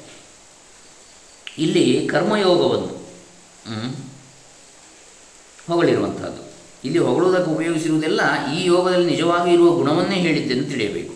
ಇಲ್ಲಿ 1.59 2.09
ಕರ್ಮಯೋಗವನ್ನು 2.13 3.03
ಹೊಗಳಿರುವಂಥದ್ದು 5.69 6.52
ಇಲ್ಲಿ 6.85 6.99
ಹೊಗಳುವುದಕ್ಕೆ 6.99 7.51
ಉಪಯೋಗಿಸಿರುವುದೆಲ್ಲ 7.51 8.21
ಈ 8.55 8.67
ಯೋಗದಲ್ಲಿ 8.67 9.11
ನಿಜವಾಗಿ 9.11 9.53
ಇರುವ 9.53 9.71
ಗುಣವನ್ನೇ 9.71 10.17
ಹೇಳಿದ್ದೆಂದು 10.17 10.65
ತಿಳಿಯಬೇಕು. 10.65 11.13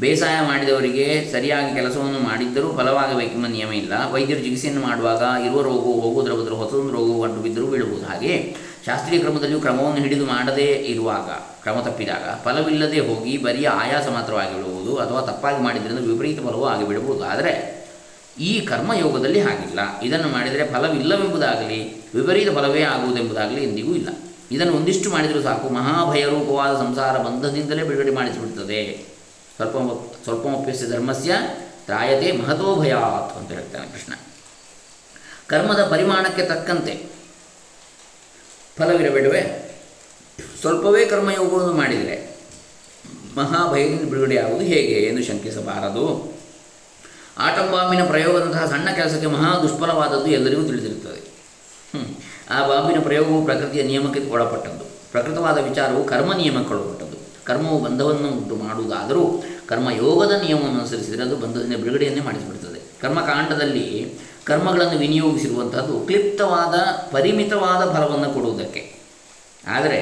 ಬೇಸಾಯ 0.00 0.46
ಮಾಡಿದವರಿಗೆ 0.46 1.32
ಸರಿಯಾಗಿ 1.32 1.74
ಕೆಲಸವನ್ನು 1.74 2.18
ಮಾಡಿದ್ದರೂ 2.18 2.72
ಫಲವಾಗಬೇಕೆಂಬ 2.76 3.46
ನಿಯಮ 3.46 3.72
ಇಲ್ಲ. 3.72 4.12
ವೈದ್ಯರು 4.12 4.40
ಚಿಕಿತ್ಸೆಯನ್ನು 4.40 4.82
ಮಾಡುವಾಗ 4.82 5.22
ಇರುವ 5.44 5.62
ರೋಗವು 5.62 6.00
ಹೋಗುವುದರ 6.00 6.32
ಬದಲು 6.32 6.56
ಹೊಸದೊಂದು 6.56 6.92
ರೋಗವು 6.92 7.22
ಕಂಡು 7.22 7.42
ಬಿದ್ದರೂ 7.42 7.66
ಬೀಳಬಹುದು 7.66 8.06
ಹಾಗೆ 8.06 8.56
ಶಾಸ್ತ್ರೀಯ 8.86 9.20
ಕ್ರಮದಲ್ಲಿಯೂ 9.20 9.60
ಕ್ರಮವನ್ನು 9.60 10.00
ಹಿಡಿದು 10.00 10.26
ಮಾಡದೇ 10.26 10.86
ಇರುವಾಗ, 10.86 11.28
ಕ್ರಮ 11.62 11.80
ತಪ್ಪಿದಾಗ 11.80 12.26
ಫಲವಿಲ್ಲದೆ 12.44 13.00
ಹೋಗಿ 13.00 13.38
ಬರೀ 13.38 13.64
ಆಯಾಸ 13.64 14.08
ಮಾತ್ರವಾಗಿ 14.08 14.54
ಬಿಡಬಹುದು 14.54 14.96
ಅಥವಾ 14.96 15.20
ತಪ್ಪಾಗಿ 15.20 15.62
ಮಾಡಿದ್ರಿಂದ 15.62 15.98
ವಿಪರೀತ 15.98 16.38
ಫಲವೂ 16.38 16.64
ಆಗಿ 16.64 16.88
ಬಿಡಬಹುದು 16.88 17.24
ಆದರೆ 17.24 17.80
ಈ 18.40 18.60
ಕರ್ಮಯೋಗದಲ್ಲಿ 18.60 19.40
ಹಾಗಿಲ್ಲ. 19.40 20.00
ಇದನ್ನು 20.02 20.28
ಮಾಡಿದರೆ 20.28 20.66
ಫಲವಿಲ್ಲವೆಂಬುದಾಗಲಿ, 20.66 21.80
ವಿಪರೀತ 22.14 22.48
ಫಲವೇ 22.48 22.82
ಆಗುವುದೆಂಬುದಾಗಲಿ 22.82 23.62
ಎಂದಿಗೂ 23.64 23.94
ಇಲ್ಲ. 23.94 24.08
ಇದನ್ನು 24.50 24.72
ಒಂದಿಷ್ಟು 24.72 25.10
ಮಾಡಿದರೂ 25.10 25.42
ಸಾಕು. 25.42 25.68
ಮಹಾಭಯರೂಪವಾದ 25.68 26.76
ಸಂಸಾರ 26.76 27.18
ಬಂಧದಿಂದಲೇ 27.18 27.82
ಬಿಡುಗಡೆ 27.82 28.10
ಮಾಡಿಸಿಬಿಡ್ತದೆ. 28.10 29.06
ಸ್ವಲ್ಪ 29.56 29.76
ಸ್ವಲ್ಪಮಪ್ಯಸ್ಯ 30.24 30.86
ಧರ್ಮಸ್ಯ 30.86 31.32
ತ್ರಾಯತೆ 31.84 32.32
ಮಹತೋ 32.32 32.76
ಭಯಾತ್ 32.76 33.38
ಅಂತ 33.38 33.52
ಹೇಳ್ತಾನೆ 33.52 33.86
ಕೃಷ್ಣ. 33.86 34.12
ಕರ್ಮದ 35.46 35.86
ಪರಿಮಾಣಕ್ಕೆ 35.90 36.44
ತಕ್ಕಂತೆ 36.44 36.94
ಫಲವಿರಬೇಡುವೆ. 38.78 39.42
ಸ್ವಲ್ಪವೇ 40.60 41.04
ಕರ್ಮಯೋಗವನ್ನು 41.04 41.72
ಮಾಡಿದರೆ 41.72 42.36
ಮಹಾಭಯದಿಂದ 43.36 44.08
ಬಿಡುಗಡೆಯಾಗುವುದು 44.08 44.64
ಹೇಗೆ 44.64 44.92
ಎಂದು 44.92 45.24
ಶಂಕಿಸಬಾರದು. 45.24 46.34
ಆಟಂಬಾಮಿನ 47.38 48.06
ಪ್ರಯೋಗದಂತಹ 48.06 48.66
ಸಣ್ಣ 48.66 48.90
ಕೆಲಸಕ್ಕೆ 48.90 49.26
ಮಹಾ 49.26 49.58
ದುಷ್ಫಲವಾದದ್ದು 49.58 50.26
ಎಲ್ಲರಿಗೂ 50.26 50.62
ತಿಳಿದಿರುತ್ತದೆ. 50.62 51.20
ಆ 52.50 52.66
ಬಾಂಬಿನ 52.66 53.00
ಪ್ರಯೋಗವು 53.02 53.44
ಪ್ರಕೃತಿಯ 53.44 53.82
ನಿಯಮಕ್ಕೆ 53.82 54.30
ಒಳಪಟ್ಟದ್ದು. 54.30 54.84
ಪ್ರಕೃತವಾದ 55.12 55.58
ವಿಚಾರವು 55.58 56.04
ಕರ್ಮ 56.04 56.32
ನಿಯಮಕ್ಕೆ 56.32 56.74
ಒಳಪಟ್ಟದ್ದು. 56.74 57.10
ಕರ್ಮವು 57.44 57.78
ಬಂಧವನ್ನು 57.84 58.28
ಉಂಟು 58.28 58.56
ಮಾಡುವುದಾದರೂ 58.56 59.44
ಕರ್ಮಯೋಗದ 59.66 60.42
ನಿಯಮವನ್ನು 60.42 60.78
ಅನುಸರಿಸಿದರೆ 60.78 61.22
ಅದು 61.22 61.36
ಬಂಧದಿಂದ 61.36 61.76
ಬಿಡುಗಡೆಯನ್ನೇ 61.76 62.20
ಮಾಡಿಸಿಬಿಡ್ತದೆ 62.20 62.80
ಕರ್ಮಕಾಂಡದಲ್ಲಿ 63.00 64.14
ಕರ್ಮಗಳನ್ನು 64.44 64.98
ವಿನಿಯೋಗಿಸಿರುವಂಥದ್ದು 64.98 66.00
ಕ್ಲಿಪ್ತವಾದ, 66.00 66.74
ಪರಿಮಿತವಾದ 67.12 67.92
ಫಲವನ್ನು 67.92 68.34
ಕೊಡುವುದಕ್ಕೆ. 68.34 68.94
ಆದರೆ 69.66 70.00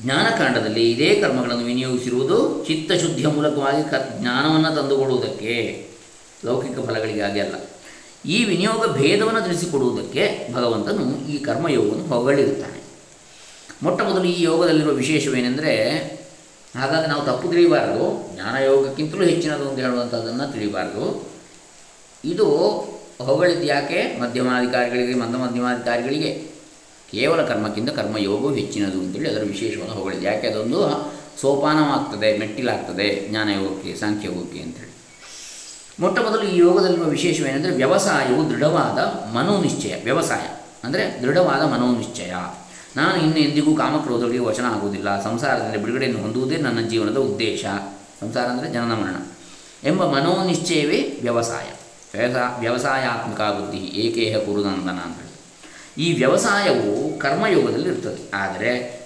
ಜ್ಞಾನಕಾಂಡದಲ್ಲಿ 0.00 0.90
ಇದೇ 0.90 1.20
ಕರ್ಮಗಳನ್ನು 1.20 1.64
ವಿನಿಯೋಗಿಸಿರುವುದು 1.64 2.64
ಚಿತ್ತಶುದ್ಧಿಯ 2.66 3.26
ಮೂಲಕವಾಗಿ 3.26 3.90
ಕ, 3.90 3.94
ಜ್ಞಾನವನ್ನು 4.20 4.82
ತಂದುಕೊಡುವುದಕ್ಕೆ 4.82 5.86
ಲೌಕಿಕ 6.44 6.78
ಫಲಗಳಿಗಾಗಿ 6.86 7.40
ಅಲ್ಲ. 7.40 7.54
ಈ 8.24 8.44
ವಿನಿಯೋಗ 8.44 8.92
ಭೇದವನ್ನು 8.92 9.40
ತಿಳಿಸಿಕೊಡುವುದಕ್ಕೆ 9.40 10.48
ಭಗವಂತನು 10.52 11.26
ಈ 11.28 11.38
ಕರ್ಮಯೋಗವನ್ನು 11.38 12.04
ಹೊಗಳಿರುತ್ತಾನೆ. 12.04 12.80
ಮೊಟ್ಟ 13.82 14.02
ಮೊದಲು 14.02 14.24
ಈ 14.24 14.42
ಯೋಗದಲ್ಲಿರುವ 14.42 14.92
ವಿಶೇಷವೇನೆಂದರೆ, 14.92 15.74
ಹಾಗಾಗಿ 16.76 17.08
ನಾವು 17.08 17.26
ತಪ್ಪು 17.26 17.48
ತಿಳಿಯಬಾರದು 17.48 18.30
ಜ್ಞಾನಯೋಗಕ್ಕಿಂತಲೂ 18.34 19.22
ಹೆಚ್ಚಿನದು 19.22 19.70
ಅಂತ 19.70 19.78
ಹೇಳುವಂಥದ್ದನ್ನು 19.78 20.52
ತಿಳಿಬಾರದು 20.52 21.30
ಇದು 22.24 22.46
ಹೊಗಳಿದ್ದು 23.24 23.62
ಯಾಕೆ? 23.62 24.18
ಮಧ್ಯಮಾಧಿಕಾರಿಗಳಿಗೆ, 24.20 25.14
ಮಂದ 25.14 25.34
ಮಧ್ಯಮಾಧಿಕಾರಿಗಳಿಗೆ 25.34 26.50
ಕೇವಲ 27.10 27.42
ಕರ್ಮಕ್ಕಿಂತ 27.42 27.90
ಕರ್ಮಯೋಗವು 27.90 28.54
ಹೆಚ್ಚಿನದು 28.54 28.98
ಅಂತೇಳಿ 29.00 29.30
ಅದರ 29.30 29.42
ವಿಶೇಷವನ್ನು 29.42 29.94
ಹೊಗಳಿದ್ದು. 29.94 30.26
ಯಾಕೆ? 30.26 30.46
ಅದೊಂದು 30.48 30.80
ಸೋಪಾನವಾಗ್ತದೆ, 31.40 32.38
ಮೆಟ್ಟಿಲಾಗ್ತದೆ 32.38 33.28
ಜ್ಞಾನಯೋಗಕ್ಕೆ 33.28 33.94
ಸಾಂಖ್ಯಯೋಗಕ್ಕೆ 33.94 34.60
ಅಂತೇಳಿ. 34.60 34.89
ಮೊಟ್ಟ 36.00 36.18
ಮೊದಲು 36.18 36.42
ಈ 36.42 36.58
ಯೋಗದಲ್ಲಿರುವ 36.58 37.06
ವಿಶೇಷವೇನೆಂದರೆ 37.06 37.72
ವ್ಯವಸಾಯವು 37.72 38.50
ದೃಢವಾದ 38.50 38.98
ಮನೋನಿಶ್ಚಯ, 39.34 39.94
ವ್ಯವಸಾಯ. 40.04 40.40
ಅಂದರೆ 40.84 41.22
ದೃಢವಾದ 41.22 41.62
ಮನೋನಿಶ್ಚಯ. 41.62 42.34
ನಾನು 42.96 43.16
ಇನ್ನು 43.16 43.38
ಎಂದಿಗೂ 43.38 43.76
ಕಾಮಕ್ರೋಧಗಳಿಗೆ 43.76 44.38
ವಚನ 44.38 44.64
ಆಗುವುದಿಲ್ಲ. 44.64 45.22
ಸಂಸಾರದಿಂದ 45.22 45.82
ಬಿಡುಗಡೆಯನ್ನು 45.82 46.20
ಹೊಂದುವುದೇ 46.20 46.56
ನನ್ನ 46.56 46.80
ಜೀವನದ 46.80 47.16
ಉದ್ದೇಶ. 47.16 47.64
ಸಂಸಾರ 48.20 48.46
ಅಂದರೆ 48.46 48.72
ಜನನ 48.72 48.92
ಮರಣ. 48.92 49.16
ಎಂಬ 49.88 50.04
ಮನೋನಿಶ್ಚಯವೇ 50.04 51.18
ವ್ಯವಸಾಯ. 51.22 51.70
ವ್ಯವಸಾ, 52.18 52.56
ವ್ಯವಸಾಯಾತ್ಮಕ 52.60 53.40
ಬುದ್ಧಿ. 53.40 53.78
ಏಕೇಹ 53.78 54.38
ಕುರುನಂದನ 54.38 54.90
ಅಂತ 54.90 55.16
ಹೇಳಿ. 55.16 55.30
ಈ 56.02 56.16
ವ್ಯವಸಾಯವು 56.16 57.18
ಕರ್ಮಯೋಗದಲ್ಲಿ 57.18 57.88
ಇರ್ತದೆ 57.88 58.36
ಆದರೆ 58.36 58.99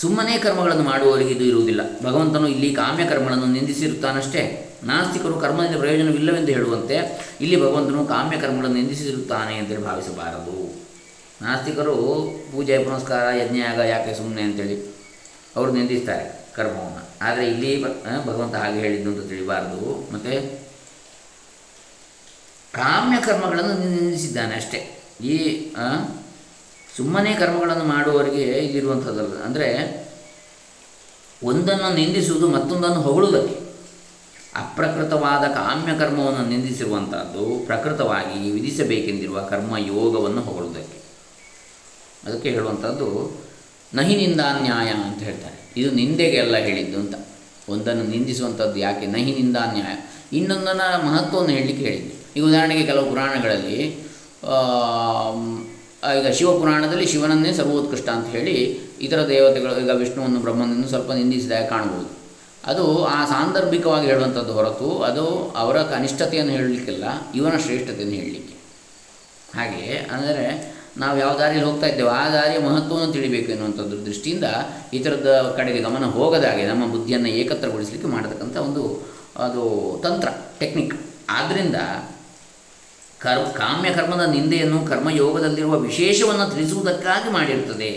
ಸುಮ್ಮನೆ 0.00 0.38
ಕರ್ಮಗಳನ್ನು 0.38 0.82
ಮಾಡುವವರಿಗೆ 0.82 1.30
ಇದು 1.30 1.44
ಇರುವುದಿಲ್ಲ. 1.44 2.00
ಭಗವಂತನು 2.00 2.48
ಇಲ್ಲಿ 2.48 2.74
ಕಾಮ್ಯ 2.74 3.04
ಕರ್ಮಗಳನ್ನು 3.04 3.46
ನಿಂದಿಸಿರುತ್ತಾನಷ್ಟೇ. 3.46 4.62
ನಾಸ್ತಿಕರು 4.84 5.40
ಕರ್ಮದಿಂದ 5.40 5.76
ಪ್ರಯೋಜನವಿಲ್ಲವೆಂದು 5.76 6.52
ಹೇಳುವಂತೆ 6.52 6.96
ಇಲ್ಲಿ 7.40 7.56
ಭಗವಂತನು 7.60 8.06
ಕಾಮ್ಯ 8.06 8.36
ಕರ್ಮಗಳನ್ನು 8.36 8.76
ನಿಂದಿಸಿರುತ್ತಾನೆ 8.76 9.54
ಅಂತೇಳಿ 9.54 9.84
ಭಾವಿಸಬಾರದು. 9.84 10.86
ನಾಸ್ತಿಕರು 11.42 11.96
ಪೂಜೆ, 12.52 12.78
ಪುನಸ್ಕಾರ, 12.78 13.36
ಯಜ್ಞಯಾಗ 13.36 13.78
ಯಾಕೆ 13.78 14.14
ಸುಮ್ಮನೆ 14.14 14.42
ಅಂತೇಳಿ 14.42 14.94
ಅವರು 15.56 15.72
ನಿಂದಿಸ್ತಾರೆ 15.72 16.46
ಕರ್ಮವನ್ನು. 16.54 17.02
ಆದರೆ 17.22 17.46
ಇಲ್ಲಿ 17.48 17.82
ಭಗವಂತ 18.26 18.54
ಹಾಗೆ 18.54 18.78
ಹೇಳಿದ್ದು 18.78 19.10
ಅಂತ 19.10 19.28
ತಿಳಿಬಾರದು. 19.28 20.12
ಮತ್ತು 20.12 20.60
ಕಾಮ್ಯ 22.72 23.16
ಕರ್ಮಗಳನ್ನು 23.26 23.74
ನಿಂದಿಸಿದ್ದಾನೆ 23.74 24.54
ಅಷ್ಟೇ. 24.54 25.02
ಈ 25.24 25.36
ಸುಮ್ಮನೆ 26.96 27.34
ಕರ್ಮಗಳನ್ನು 27.34 27.84
ಮಾಡುವವರಿಗೆ 27.84 28.42
ಇಲ್ಲಿರುವಂಥದ್ದಲ್ಲ 28.42 29.42
ಅಂದರೆ 29.42 29.68
ಒಂದನ್ನು 31.42 31.94
ನಿಂದಿಸುವುದು 31.94 32.48
ಮತ್ತೊಂದನ್ನು 32.48 33.00
ಹೊಗಳುವುದಕ್ಕೆ. 33.00 33.66
ಅಪ್ರಕೃತವಾದ 34.54 35.48
ಕಾಮ್ಯ 35.48 35.98
ಕರ್ಮವನ್ನು 35.98 36.48
ನಿಂದಿಸಿರುವಂಥದ್ದು 36.48 37.66
ಪ್ರಕೃತವಾಗಿ 37.66 38.50
ವಿಧಿಸಬೇಕೆಂದಿರುವ 38.50 39.40
ಕರ್ಮ 39.40 39.76
ಯೋಗವನ್ನು 39.76 40.40
ಹೊಗಳುವುದಕ್ಕೆ. 40.40 40.98
ಅದಕ್ಕೆ 42.28 42.50
ಹೇಳುವಂಥದ್ದು 42.50 43.40
ನಹಿ 43.94 44.16
ನಿಂದಾನ್ಯಾಯ 44.16 44.88
ಅಂತ 44.88 45.22
ಹೇಳ್ತಾರೆ. 45.22 45.72
ಇದು 45.76 45.90
ನಿಂದೆಗೆಲ್ಲ 45.90 46.56
ಹೇಳಿದ್ದು 46.56 46.98
ಅಂತ. 46.98 47.14
ಒಂದನ್ನು 47.68 48.04
ನಿಂದಿಸುವಂಥದ್ದು 48.04 48.76
ಯಾಕೆ? 48.76 49.06
ನಹಿ 49.06 49.32
ನಿಂದಾನ್ಯಾಯ. 49.32 49.94
ಇನ್ನೊಂದನ್ನು 50.36 51.06
ಮಹತ್ವವನ್ನು 51.06 51.50
ಹೇಳಲಿಕ್ಕೆ 51.50 51.84
ಹೇಳಿದ್ದು. 51.84 52.14
ಈಗ 52.36 52.44
ಉದಾಹರಣೆಗೆ 52.44 52.86
ಕೆಲವು 52.86 53.10
ಪುರಾಣಗಳಲ್ಲಿ 53.10 54.06
ಈಗ 56.18 56.28
ಶಿವಪುರಾಣದಲ್ಲಿ 56.38 57.06
ಶಿವನನ್ನೇ 57.12 57.50
ಸರ್ವೋತ್ಕೃಷ್ಟ 57.58 58.08
ಅಂತ 58.16 58.28
ಹೇಳಿ 58.36 58.54
ಇತರ 59.06 59.20
ದೇವತೆಗಳು, 59.32 59.72
ಈಗ 59.84 59.92
ವಿಷ್ಣುವನ್ನು, 60.02 60.40
ಬ್ರಹ್ಮನನ್ನು 60.44 60.88
ಸ್ವಲ್ಪ 60.92 61.10
ನಿಂದಿಸಿದಾಗ 61.20 61.64
ಕಾಣ್ಬೋದು 61.72 62.08
ಅದು 62.70 62.84
ಆ 63.14 63.18
ಸಾಂದರ್ಭಿಕವಾಗಿ 63.32 64.06
ಹೇಳುವಂಥದ್ದು 64.10 64.52
ಹೊರತು 64.58 64.88
ಅದು 65.08 65.24
ಅವರ 65.62 65.76
ಕನಿಷ್ಠತೆಯನ್ನು 65.94 66.52
ಹೇಳಲಿಕ್ಕಿಲ್ಲ, 66.56 67.04
ಇವನ 67.38 67.56
ಶ್ರೇಷ್ಠತೆಯನ್ನು 67.66 68.16
ಹೇಳಲಿಕ್ಕೆ. 68.20 68.54
ಹಾಗೆ 69.56 69.82
ಅಂದರೆ 70.14 70.46
ನಾವು 71.02 71.16
ಯಾವ 71.22 71.32
ದಾರಿಯಲ್ಲಿ 71.40 71.66
ಹೋಗ್ತಾ 71.68 71.86
ಇದ್ದೇವೆ, 71.92 72.10
ಆ 72.20 72.24
ದಾರಿಯ 72.34 72.58
ಮಹತ್ವವನ್ನು 72.66 73.10
ತಿಳಿಬೇಕು 73.16 73.48
ಎನ್ನುವಂಥದ್ದು 73.54 73.96
ದೃಷ್ಟಿಯಿಂದ 74.08 74.46
ಇತರದ 74.98 75.30
ಕಡೆಗೆ 75.58 75.80
ಗಮನ 75.86 76.04
ಹೋಗದಾಗೆ 76.16 76.62
ನಮ್ಮ 76.70 76.84
ಬುದ್ಧಿಯನ್ನು 76.94 77.30
ಏಕತ್ರಗೊಳಿಸಲಿಕ್ಕೆ 77.40 78.10
ಮಾಡತಕ್ಕಂಥ 78.14 78.56
ಒಂದು, 78.68 78.84
ಅದು 79.46 79.64
ತಂತ್ರ, 80.04 80.28
ಟೆಕ್ನಿಕ್. 80.60 80.94
ಆದ್ದರಿಂದ 81.38 81.78
ಕರ್, 83.26 83.44
ಕಾಮ್ಯ 83.54 83.90
ಕರ್ಮದ 83.90 84.24
ನಿಂದೆಯನ್ನು 84.30 84.78
ಕರ್ಮಯೋಗದಲ್ಲಿರುವ 84.90 85.74
ವಿಶೇಷವನ್ನು 85.78 86.46
ತಿಳಿಸುವುದಕ್ಕಾಗಿ 86.54 87.28
ಮಾಡಿರ್ತದೆ 87.30 87.90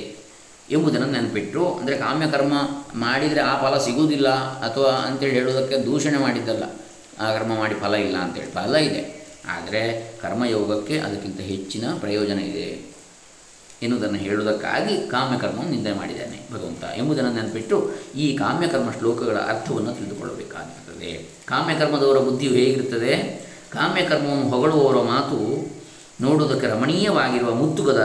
ಎಂಬುದನ್ನು 0.72 1.08
ನೆನಪಿಟ್ಟರು 1.08 1.66
ಅಂದರೆ 1.74 1.96
ಕಾಮ್ಯ 1.98 2.26
ಕರ್ಮ 2.28 2.54
ಮಾಡಿದರೆ 2.96 3.42
ಆ 3.42 3.54
ಫಲ 3.62 3.76
ಸಿಗುವುದಿಲ್ಲ 3.78 4.30
ಅಥವಾ 4.68 4.92
ಅಂತೇಳಿ 5.08 5.34
ಹೇಳುವುದಕ್ಕೆ 5.34 5.76
ದೂಷಣೆ 5.86 6.18
ಮಾಡಿದ್ದಲ್ಲ. 6.18 6.64
ಆ 7.20 7.28
ಕರ್ಮ 7.38 7.54
ಮಾಡಿ 7.58 7.76
ಫಲ 7.76 7.94
ಇಲ್ಲ 7.94 8.18
ಅಂತೇಳಿ 8.18 8.52
ಫಲ 8.52 8.76
ಇದೆ. 8.76 9.02
ಆದರೆ 9.48 9.82
ಕರ್ಮಯೋಗಕ್ಕೆ 10.22 10.96
ಅದಕ್ಕಿಂತ 11.00 11.40
ಹೆಚ್ಚಿನ 11.52 11.86
ಪ್ರಯೋಜನ 12.00 12.40
ಇದೆ 12.52 12.68
ಎನ್ನುವುದನ್ನು 13.84 14.20
ಹೇಳುವುದಕ್ಕಾಗಿ 14.20 14.96
ಕಾಮ್ಯಕರ್ಮವನ್ನು 15.08 15.72
ನಿಂದನೆ 15.72 15.96
ಮಾಡಿದ್ದಾನೆ 15.98 16.38
ಭಗವಂತ 16.54 16.84
ಎಂಬುದನ್ನು 16.98 17.32
ನೆನಪಿಟ್ಟು 17.34 17.78
ಈ 18.16 18.26
ಕಾಮ್ಯಕರ್ಮ 18.38 18.90
ಶ್ಲೋಕಗಳ 19.00 19.38
ಅರ್ಥವನ್ನು 19.52 19.94
ತಿಳಿದುಕೊಳ್ಳಬೇಕಾಗಿರ್ತದೆ. 19.94 21.12
ಕಾಮ್ಯಕರ್ಮದವರ 21.46 22.18
ಬುದ್ಧಿಯು 22.18 22.54
ಹೇಗಿರುತ್ತದೆ 22.54 23.14
ಕಾಮ್ಯಕರ್ಮವನ್ನು 23.74 24.48
ಹೊಗಳುವವರ 24.54 25.00
ಮಾತು 25.14 25.38
ನೋಡುವುದಕ್ಕೆ 26.22 26.68
ರಮಣೀಯವಾಗಿರುವ 26.68 27.52
ಮುತ್ತುಗದ 27.62 28.04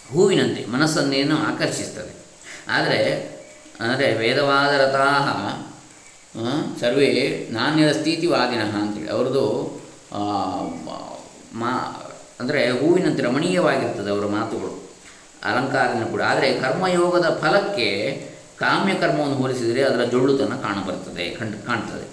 ಹೂವಿನಂತೆ 0.00 0.62
ಮನಸ್ಸನ್ನೇನು 0.72 1.36
ಆಕರ್ಷಿಸ್ತದೆ 1.48 2.12
ಆದರೆ, 2.76 3.00
ಅಂದರೆ 3.80 4.06
ವೇದವಾದರತಾ 4.20 5.08
ಸರ್ವೇ 6.80 7.08
ನಾಣ್ಯದ 7.56 7.90
ಸ್ಥಿತಿವಾದಿನಃ 7.98 8.72
ಅಂತೇಳಿ 8.82 9.10
ಅವ್ರದ್ದು 9.16 9.44
ಮಾ, 11.60 11.72
ಅಂದರೆ 12.40 12.60
ಹೂವಿನಂತೆ 12.80 13.22
ರಮಣೀಯವಾಗಿರ್ತದೆ 13.22 14.10
ಅವರ 14.14 14.26
ಮಾತುಗಳು 14.38 14.72
ಅಲಂಕಾರನೂ 15.50 16.06
ಕೂಡ. 16.12 16.22
ಆದರೆ 16.32 16.48
ಕರ್ಮಯೋಗದ 16.60 17.28
ಫಲಕ್ಕೆ 17.42 17.88
ಕಾಮ್ಯಕರ್ಮವನ್ನು 18.58 19.36
ಹೋಲಿಸಿದರೆ 19.42 19.82
ಅದರ 19.82 20.02
ಜೊಳ್ಳುತನ 20.14 20.56
ಕಾಣಬರ್ತದೆ, 20.66 21.24
ಕಂಡು, 21.38 21.58
ಕಾಣ್ತದೆ. 21.66 22.06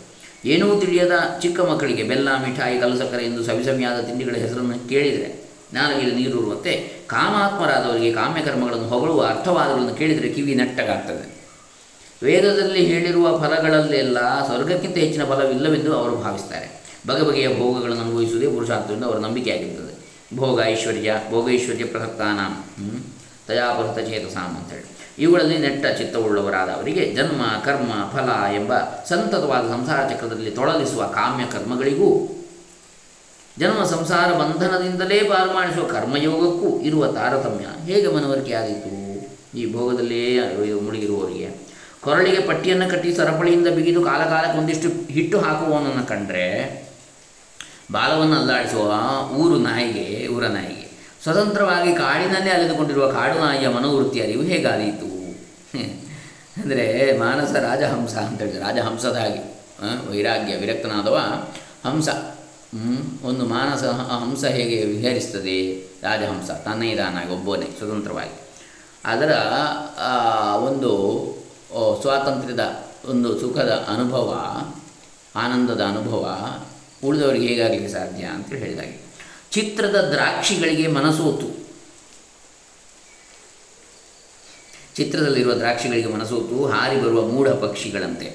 ಏನೂ 0.46 0.80
ತಿಳಿಯದ 0.80 1.16
ಚಿಕ್ಕ 1.42 1.60
ಮಕ್ಕಳಿಗೆ 1.60 2.04
ಬೆಲ್ಲ, 2.04 2.30
ಮಿಠಾಯಿ 2.44 2.80
ಕಲಸಕ್ಕರೆ 2.80 3.24
ಎಂದು 3.26 3.44
ಸವಿಸಮಿಯಾದ 3.44 4.00
ತಿಂಡಿಗಳ 4.02 4.36
ಹೆಸರನ್ನು 4.36 4.90
ಕೇಳಿದರೆ 4.90 5.30
ನಾಲ್ಗೆಯಲ್ಲಿ 5.74 6.16
ನೀರುರುವಂತೆ 6.16 6.72
ಕಾಮಾತ್ಮರಾದವರಿಗೆ 7.08 8.14
ಕಾಮ್ಯಕರ್ಮಗಳನ್ನು 8.14 8.88
ಹೊಗಳುವ 8.88 9.26
ಅರ್ಥವಾದಗಳನ್ನು 9.26 9.96
ಕೇಳಿದರೆ 9.96 10.30
ಕಿವಿ 10.30 10.56
ನೆಟ್ಟಗಾಗ್ತದೆ. 10.56 11.26
ವೇದದಲ್ಲಿ 12.24 12.86
ಹೇಳಿರುವ 12.86 13.28
ಫಲಗಳಲ್ಲೆಲ್ಲ 13.42 14.46
ಸ್ವರ್ಗಕ್ಕಿಂತ 14.46 14.98
ಹೆಚ್ಚಿನ 14.98 15.24
ಫಲವಿಲ್ಲವೆಂದು 15.24 15.92
ಅವರು 15.98 16.16
ಭಾವಿಸ್ತಾರೆ. 16.16 16.82
ಬಗೆ 17.08 17.24
ಬಗೆಯ 17.24 17.48
ಭೋಗಗಳನ್ನು 17.60 18.04
ಅನುಭವಿಸುವುದೇ 18.04 18.48
ಪುರುಷಾರ್ಥದಿಂದ 18.48 19.04
ಅವರ 19.04 19.18
ನಂಬಿಕೆಯಾಗಿರ್ತದೆ 19.18 19.94
ಭೋಗ 20.38 20.62
ಐಶ್ವರ್ಯ 20.66 21.14
ಭೋಗೈಶ್ವರ್ಯ 21.30 21.86
ಪ್ರಸಕ್ತಾನ 21.86 22.40
ತಯಾಪೃತ 23.48 24.00
ಚೇತಸಾಮ್ 24.10 24.56
ಅಂತೇಳಿ. 24.58 24.88
ಇವುಗಳಲ್ಲಿ 25.24 25.58
ನೆಟ್ಟ 25.64 25.86
ಚಿತ್ತವುಳ್ಳವರಾದ 26.00 26.70
ಅವರಿಗೆ 26.78 27.04
ಜನ್ಮ, 27.18 27.42
ಕರ್ಮ, 27.66 27.92
ಫಲ 28.14 28.30
ಎಂಬ 28.60 28.74
ಸಂತತವಾದ 29.10 29.64
ಸಂಸಾರ 29.74 30.00
ಚಕ್ರದಲ್ಲಿ 30.12 30.52
ತೊಳಲಿಸುವ 30.60 31.04
ಕಾಮ್ಯ 31.18 31.46
ಕರ್ಮಗಳಿಗೂ, 31.54 32.10
ಜನ್ಮ 33.60 33.82
ಸಂಸಾರ 33.94 34.28
ಬಂಧನದಿಂದಲೇ 34.42 35.18
ಪಾರು 35.32 35.50
ಮಾಡಿಸುವ 35.54 35.86
ಕರ್ಮಯೋಗಕ್ಕೂ 35.88 36.70
ಇರುವ 36.90 37.12
ತಾರತಮ್ಯ 37.18 37.66
ಹೇಗೆ 37.90 38.10
ಮನವರಿಕೆ 38.16 38.54
ಆದೀತು 38.62 38.94
ಈ 39.60 39.64
ಭೋಗದಲ್ಲೇ 39.74 40.22
ಮುಳುಗಿರುವವರಿಗೆ, 40.86 41.50
ಕೊರಳಿಗೆ 42.06 42.42
ಪಟ್ಟಿಯನ್ನು 42.48 42.86
ಕಟ್ಟಿ 42.92 43.10
ಸರಪಳಿಯಿಂದ 43.18 43.70
ಬಿಗಿದು 43.78 44.02
ಕಾಲಕಾಲಕ್ಕೆ 44.06 44.58
ಒಂದಿಷ್ಟು 44.62 44.90
ಹಿಟ್ಟು 45.16 45.40
ಹಾಕುವವನನ್ನು 45.40 46.06
ಕಂಡರೆ, 46.12 46.48
ಬಾಲವನ್ನು 47.92 48.36
ಅಲ್ಲಾಡಿಸುವ 48.40 48.88
ಊರು 49.42 49.58
ನಾಯಿಗೆ, 49.68 50.08
ಊರ 50.36 50.46
ನಾಯಿಗೆ. 50.58 50.88
ಸ್ವತಂತ್ರವಾಗಿ 51.24 51.92
ಕಾಡಿನಲ್ಲೇ 51.96 52.52
ಅಲೆದುಕೊಂಡಿರುವ 52.52 53.08
ಕಾಡು 53.12 53.38
ನಾಯಿಯ 53.40 53.68
ಮನೋವೃತ್ತಿ 53.68 54.20
ಅರಿವು 54.22 54.44
ಹೇಗಾದೀತು? 54.52 55.11
ಅಂದರೆ 55.74 57.18
ಮಾನಸ 57.18 57.54
ರಾಜಹಂಸ 57.56 58.16
ಅಂತ 58.16 58.40
ಹೇಳಿದ್ರೆ. 58.42 58.62
ರಾಜಹಂಸದ 58.62 59.16
ಹಾಗೆ. 59.16 59.42
ವೈರಾಗ್ಯ, 60.12 60.56
ವಿರಕ್ತನಾದವ 60.56 61.18
ಹಂಸ. 61.86 62.10
ಒಂದು 63.24 63.46
ಮಾನಸ 63.46 63.84
ಹಂಸ 63.84 64.44
ಹೇಗೆ 64.46 64.84
ವಿಹರಿಸ್ತದೆ? 64.86 65.58
ರಾಜಹಂಸ 66.04 66.52
ತನ್ನೇ 66.52 66.90
ಇದಾನಾಗಿ 66.90 67.32
ಒಬ್ಬನೇ, 67.34 67.68
ಸ್ವತಂತ್ರವಾಗಿ. 67.78 68.36
ಅದರ 69.06 69.32
ಒಂದು 70.56 70.92
ಸ್ವಾತಂತ್ರ್ಯದ 72.02 72.84
ಒಂದು 73.06 73.40
ಸುಖದ 73.40 73.86
ಅನುಭವ, 73.88 74.30
ಆನಂದದ 75.36 75.82
ಅನುಭವ 75.82 76.38
ಉಳಿದವರಿಗೆ 77.04 77.48
ಹೇಗಾಗಲಿಕ್ಕೆ 77.48 77.90
ಸಾಧ್ಯ 77.90 78.24
ಅಂತ 78.24 78.54
ಹೇಳಿದಾಗೆ. 78.54 78.96
ಚಿತ್ರದ 79.52 80.10
ದ್ರಾಕ್ಷಿಗಳಿಗೆ 80.12 80.88
ಮನಸೋತು. 80.88 81.61
ಚಿತ್ರದಲ್ಲಿರುವ 84.96 85.54
ದ್ರಾಕ್ಷಿಗಳಿಗೆ 85.54 86.08
ಮನಸೋತು 86.08 86.66
ಹಾರಿ 86.66 86.98
ಬರುವ 87.02 87.22
ಮೂಢ 87.28 87.50
ಪಕ್ಷಿಗಳಂತೆ. 87.50 88.28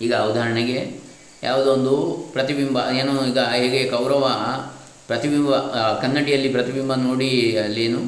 ಈಗ 0.00 0.14
ಉದಾಹರಣೆಗೆ 0.14 1.00
ಯಾವುದೋ 1.42 1.72
ಒಂದು 1.72 1.94
ಪ್ರತಿಬಿಂಬ, 2.32 2.78
ಏನೋ 3.00 3.12
ಈಗ 3.24 3.38
ಹೇಗೆ 3.38 3.90
ಕೌರವ 3.90 4.24
ಪ್ರತಿಬಿಂಬ 5.06 5.56
ಕನ್ನಡಿಯಲ್ಲಿ 6.00 6.48
ಪ್ರತಿಬಿಂಬ 6.48 6.94
ನೋಡಿ 6.94 7.56
ಅಲ್ಲೇನು 7.64 8.00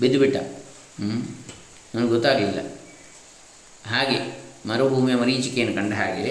ಬಿದ್ದುಬಿಟ್ಟ. 0.00 0.36
ಹ್ಞೂ 1.00 1.16
ನನಗೆ 1.94 2.08
ಗೊತ್ತಾಗಲಿಲ್ಲ. 2.08 2.60
ಹಾಗೆ 3.86 4.18
ಮರುಭೂಮಿಯ 4.68 5.14
ಮರೀಚಿಕೆಯನ್ನು 5.14 5.74
ಕಂಡ 5.76 5.92
ಹಾಗೆ 5.92 6.30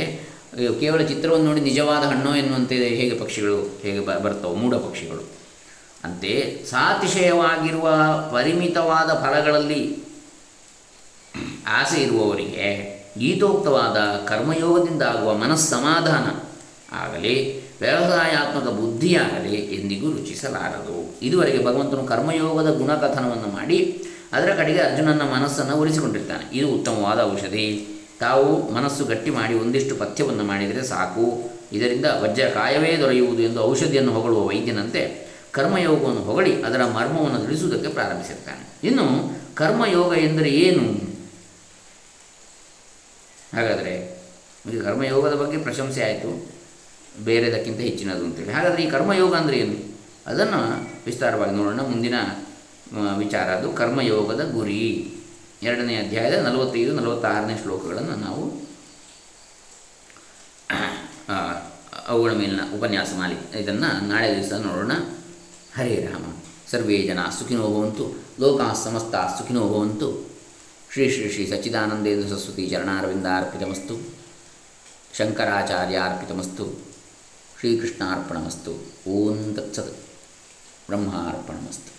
ಕೇವಲ 0.79 1.01
ಚಿತ್ರವನ್ನು 1.01 1.45
ನೋಡಿ 1.45 1.61
ನಿಜವಾದ 1.61 2.03
ಹಣ್ಣು 2.03 2.35
ಎನ್ನುವಂತೆ 2.35 2.75
ಹೇಗೆ 2.75 3.15
ಪಕ್ಷಿಗಳು 3.19 3.79
ಹೇಗೆ 3.81 3.99
ಬ, 3.99 4.11
ಬರ್ತವೆ, 4.11 4.55
ಮೂಢ 4.55 4.73
ಪಕ್ಷಿಗಳು. 4.73 5.23
ಅಂತೆ, 6.03 6.31
ಸಾತಿಶಯವಾಗಿರುವ 6.69 7.85
ಪರಿಮಿತವಾದ 8.31 9.09
ಫಲಗಳಲ್ಲಿ 9.23 10.04
ಆಸೆ 11.67 12.03
ಇರುವವರಿಗೆ 12.03 12.95
ಗೀತೋಕ್ತವಾದ 13.17 13.97
ಕರ್ಮಯೋಗದಿಂದ 14.27 15.01
ಆಗುವ 15.01 15.33
ಮನಸ್ಸಮಾಧಾನ 15.33 16.25
ಆಗಲಿ, 16.95 17.59
ವ್ಯವಸಾಯಾತ್ಮಕ 17.81 18.63
ಬುದ್ಧಿಯಾಗಲಿ 18.63 19.55
ಎಂದಿಗೂ 19.55 20.11
ರುಚಿಸಲಾರದು. 20.11 21.19
ಇದುವರೆಗೆ 21.21 21.65
ಭಗವಂತನು 21.65 22.03
ಕರ್ಮಯೋಗದ 22.03 22.77
ಗುಣಕಥನವನ್ನು 22.77 23.55
ಮಾಡಿ 23.55 24.03
ಅದರ 24.33 24.49
ಕಡೆಗೆ 24.57 24.79
ಅರ್ಜುನನ 24.79 25.21
ಮನಸ್ಸನ್ನು 25.21 25.75
ಉಳಿಸಿಕೊಂಡಿರ್ತಾನೆ 25.75 26.57
ಇದು 26.57 26.67
ಉತ್ತಮವಾದ 26.67 27.19
ಔಷಧಿ. 27.33 27.87
ತಾವು 28.19 28.73
ಮನಸ್ಸು 28.73 29.05
ಗಟ್ಟಿ 29.05 29.29
ಮಾಡಿ 29.29 29.53
ಒಂದಿಷ್ಟು 29.53 29.95
ಪಥ್ಯವನ್ನು 29.95 30.43
ಮಾಡಿದರೆ 30.43 30.83
ಸಾಕು. 30.83 31.51
ಇದರಿಂದ 31.71 32.05
ವಜ್ರ 32.05 32.43
ಕಾಯವೇ 32.53 32.97
ದೊರೆಯುವುದು 32.97 33.41
ಎಂದು 33.43 33.61
ಔಷಧಿಯನ್ನು 33.61 34.13
ಹೊಗಳುವ 34.13 34.47
ವೈದ್ಯನಂತೆ 34.47 35.25
ಕರ್ಮಯೋಗವನ್ನು 35.51 36.21
ಹೊಗಳಿ 36.21 36.63
ಅದರ 36.63 36.81
ಮರ್ಮವನ್ನು 36.85 37.39
ತಿಳಿಸುವುದಕ್ಕೆ 37.39 37.89
ಪ್ರಾರಂಭಿಸಿರ್ತಾನೆ. 37.89 38.87
ಇನ್ನು 38.87 39.05
ಕರ್ಮಯೋಗ 39.55 40.17
ಎಂದರೆ 40.17 40.49
ಏನು? 40.49 41.14
ಹಾಗಾದರೆ 43.55 43.93
ಈ 44.73 44.79
ಕರ್ಮಯೋಗದ 44.81 45.33
ಬಗ್ಗೆ 45.33 45.57
ಪ್ರಶಂಸೆ 45.57 46.03
ಆಯಿತು. 46.03 46.55
ಬೇರೆದಕ್ಕಿಂತ 47.23 47.79
ಹೆಚ್ಚಿನದು 47.79 48.23
ಅಂತೇಳಿ. 48.25 48.51
ಹಾಗಾದರೆ 48.51 48.83
ಈ 48.83 48.89
ಕರ್ಮಯೋಗ 48.89 49.35
ಅಂದರೆ 49.35 49.57
ಏನು? 49.57 49.77
ಅದನ್ನು 50.27 50.61
ವಿಸ್ತಾರವಾಗಿ 51.05 51.51
ನೋಡೋಣ. 51.51 51.81
ಮುಂದಿನ 51.81 52.15
ವಿಚಾರ 53.17 53.47
ಅದು 53.49 53.71
ಕರ್ಮಯೋಗದ 53.71 54.51
ಗುರಿ. 54.51 55.11
ಎರಡನೇ 55.63 55.95
ಅಧ್ಯಾಯದ 55.95 56.33
ನಲವತ್ತೈದು, 56.33 56.93
ನಲವತ್ತಾರನೇ 56.93 57.57
ಶ್ಲೋಕಗಳನ್ನು 57.61 58.15
ನಾವು 58.15 58.43
ಅವುಗಳ 62.07 62.31
ಮೇಲಿನ 62.31 62.59
ಉಪನ್ಯಾಸ 62.77 63.11
ಮಾಲಿ 63.17 63.59
ಇದನ್ನು 63.59 64.07
ನಾಳೆ 64.07 64.35
ದಿವಸ 64.35 64.53
ನೋಡೋಣ. 64.53 64.91
ಹರೇ 65.77 66.09
ರಾಮ. 66.11 66.25
ಸರ್ವೇ 66.71 66.97
ಜನ 67.01 67.19
ಸುಖಿನೋ 67.39 67.61
ಭವಂತು. 67.61 68.05
ಲೋಕಾ 68.39 68.73
ಸಮಸ್ತ 68.73 69.15
ಸುಖಿನೋ 69.37 69.63
ಭವಂತು. 69.69 70.34
ಶ್ರೀ 70.95 71.11
ಶ್ರೀ 71.11 71.29
ಶ್ರೀ 71.31 71.49
ಸಚ್ಚಿದಾನಂದೇಂದ್ರ 71.49 72.27
ಸರಸ್ವತಿ 72.29 72.67
ಚರಣಾರವಿಂದಾರ್ಪಿತಮಸ್ತು 72.67 73.95
ಶಂಕರಾಚಾರ್ಯಾರ್ಪಿತಮಸ್ತು 75.17 76.65
ಶ್ರೀಕೃಷ್ಣಾರ್ಪಣಮಸ್ತು 77.59 78.73
ಓಂ 79.07 79.55
ತತ್ಸತ್ 79.55 79.97
ಬ್ರಹ್ಮಾರ್ಪಣಮಸ್ತು. 80.87 81.94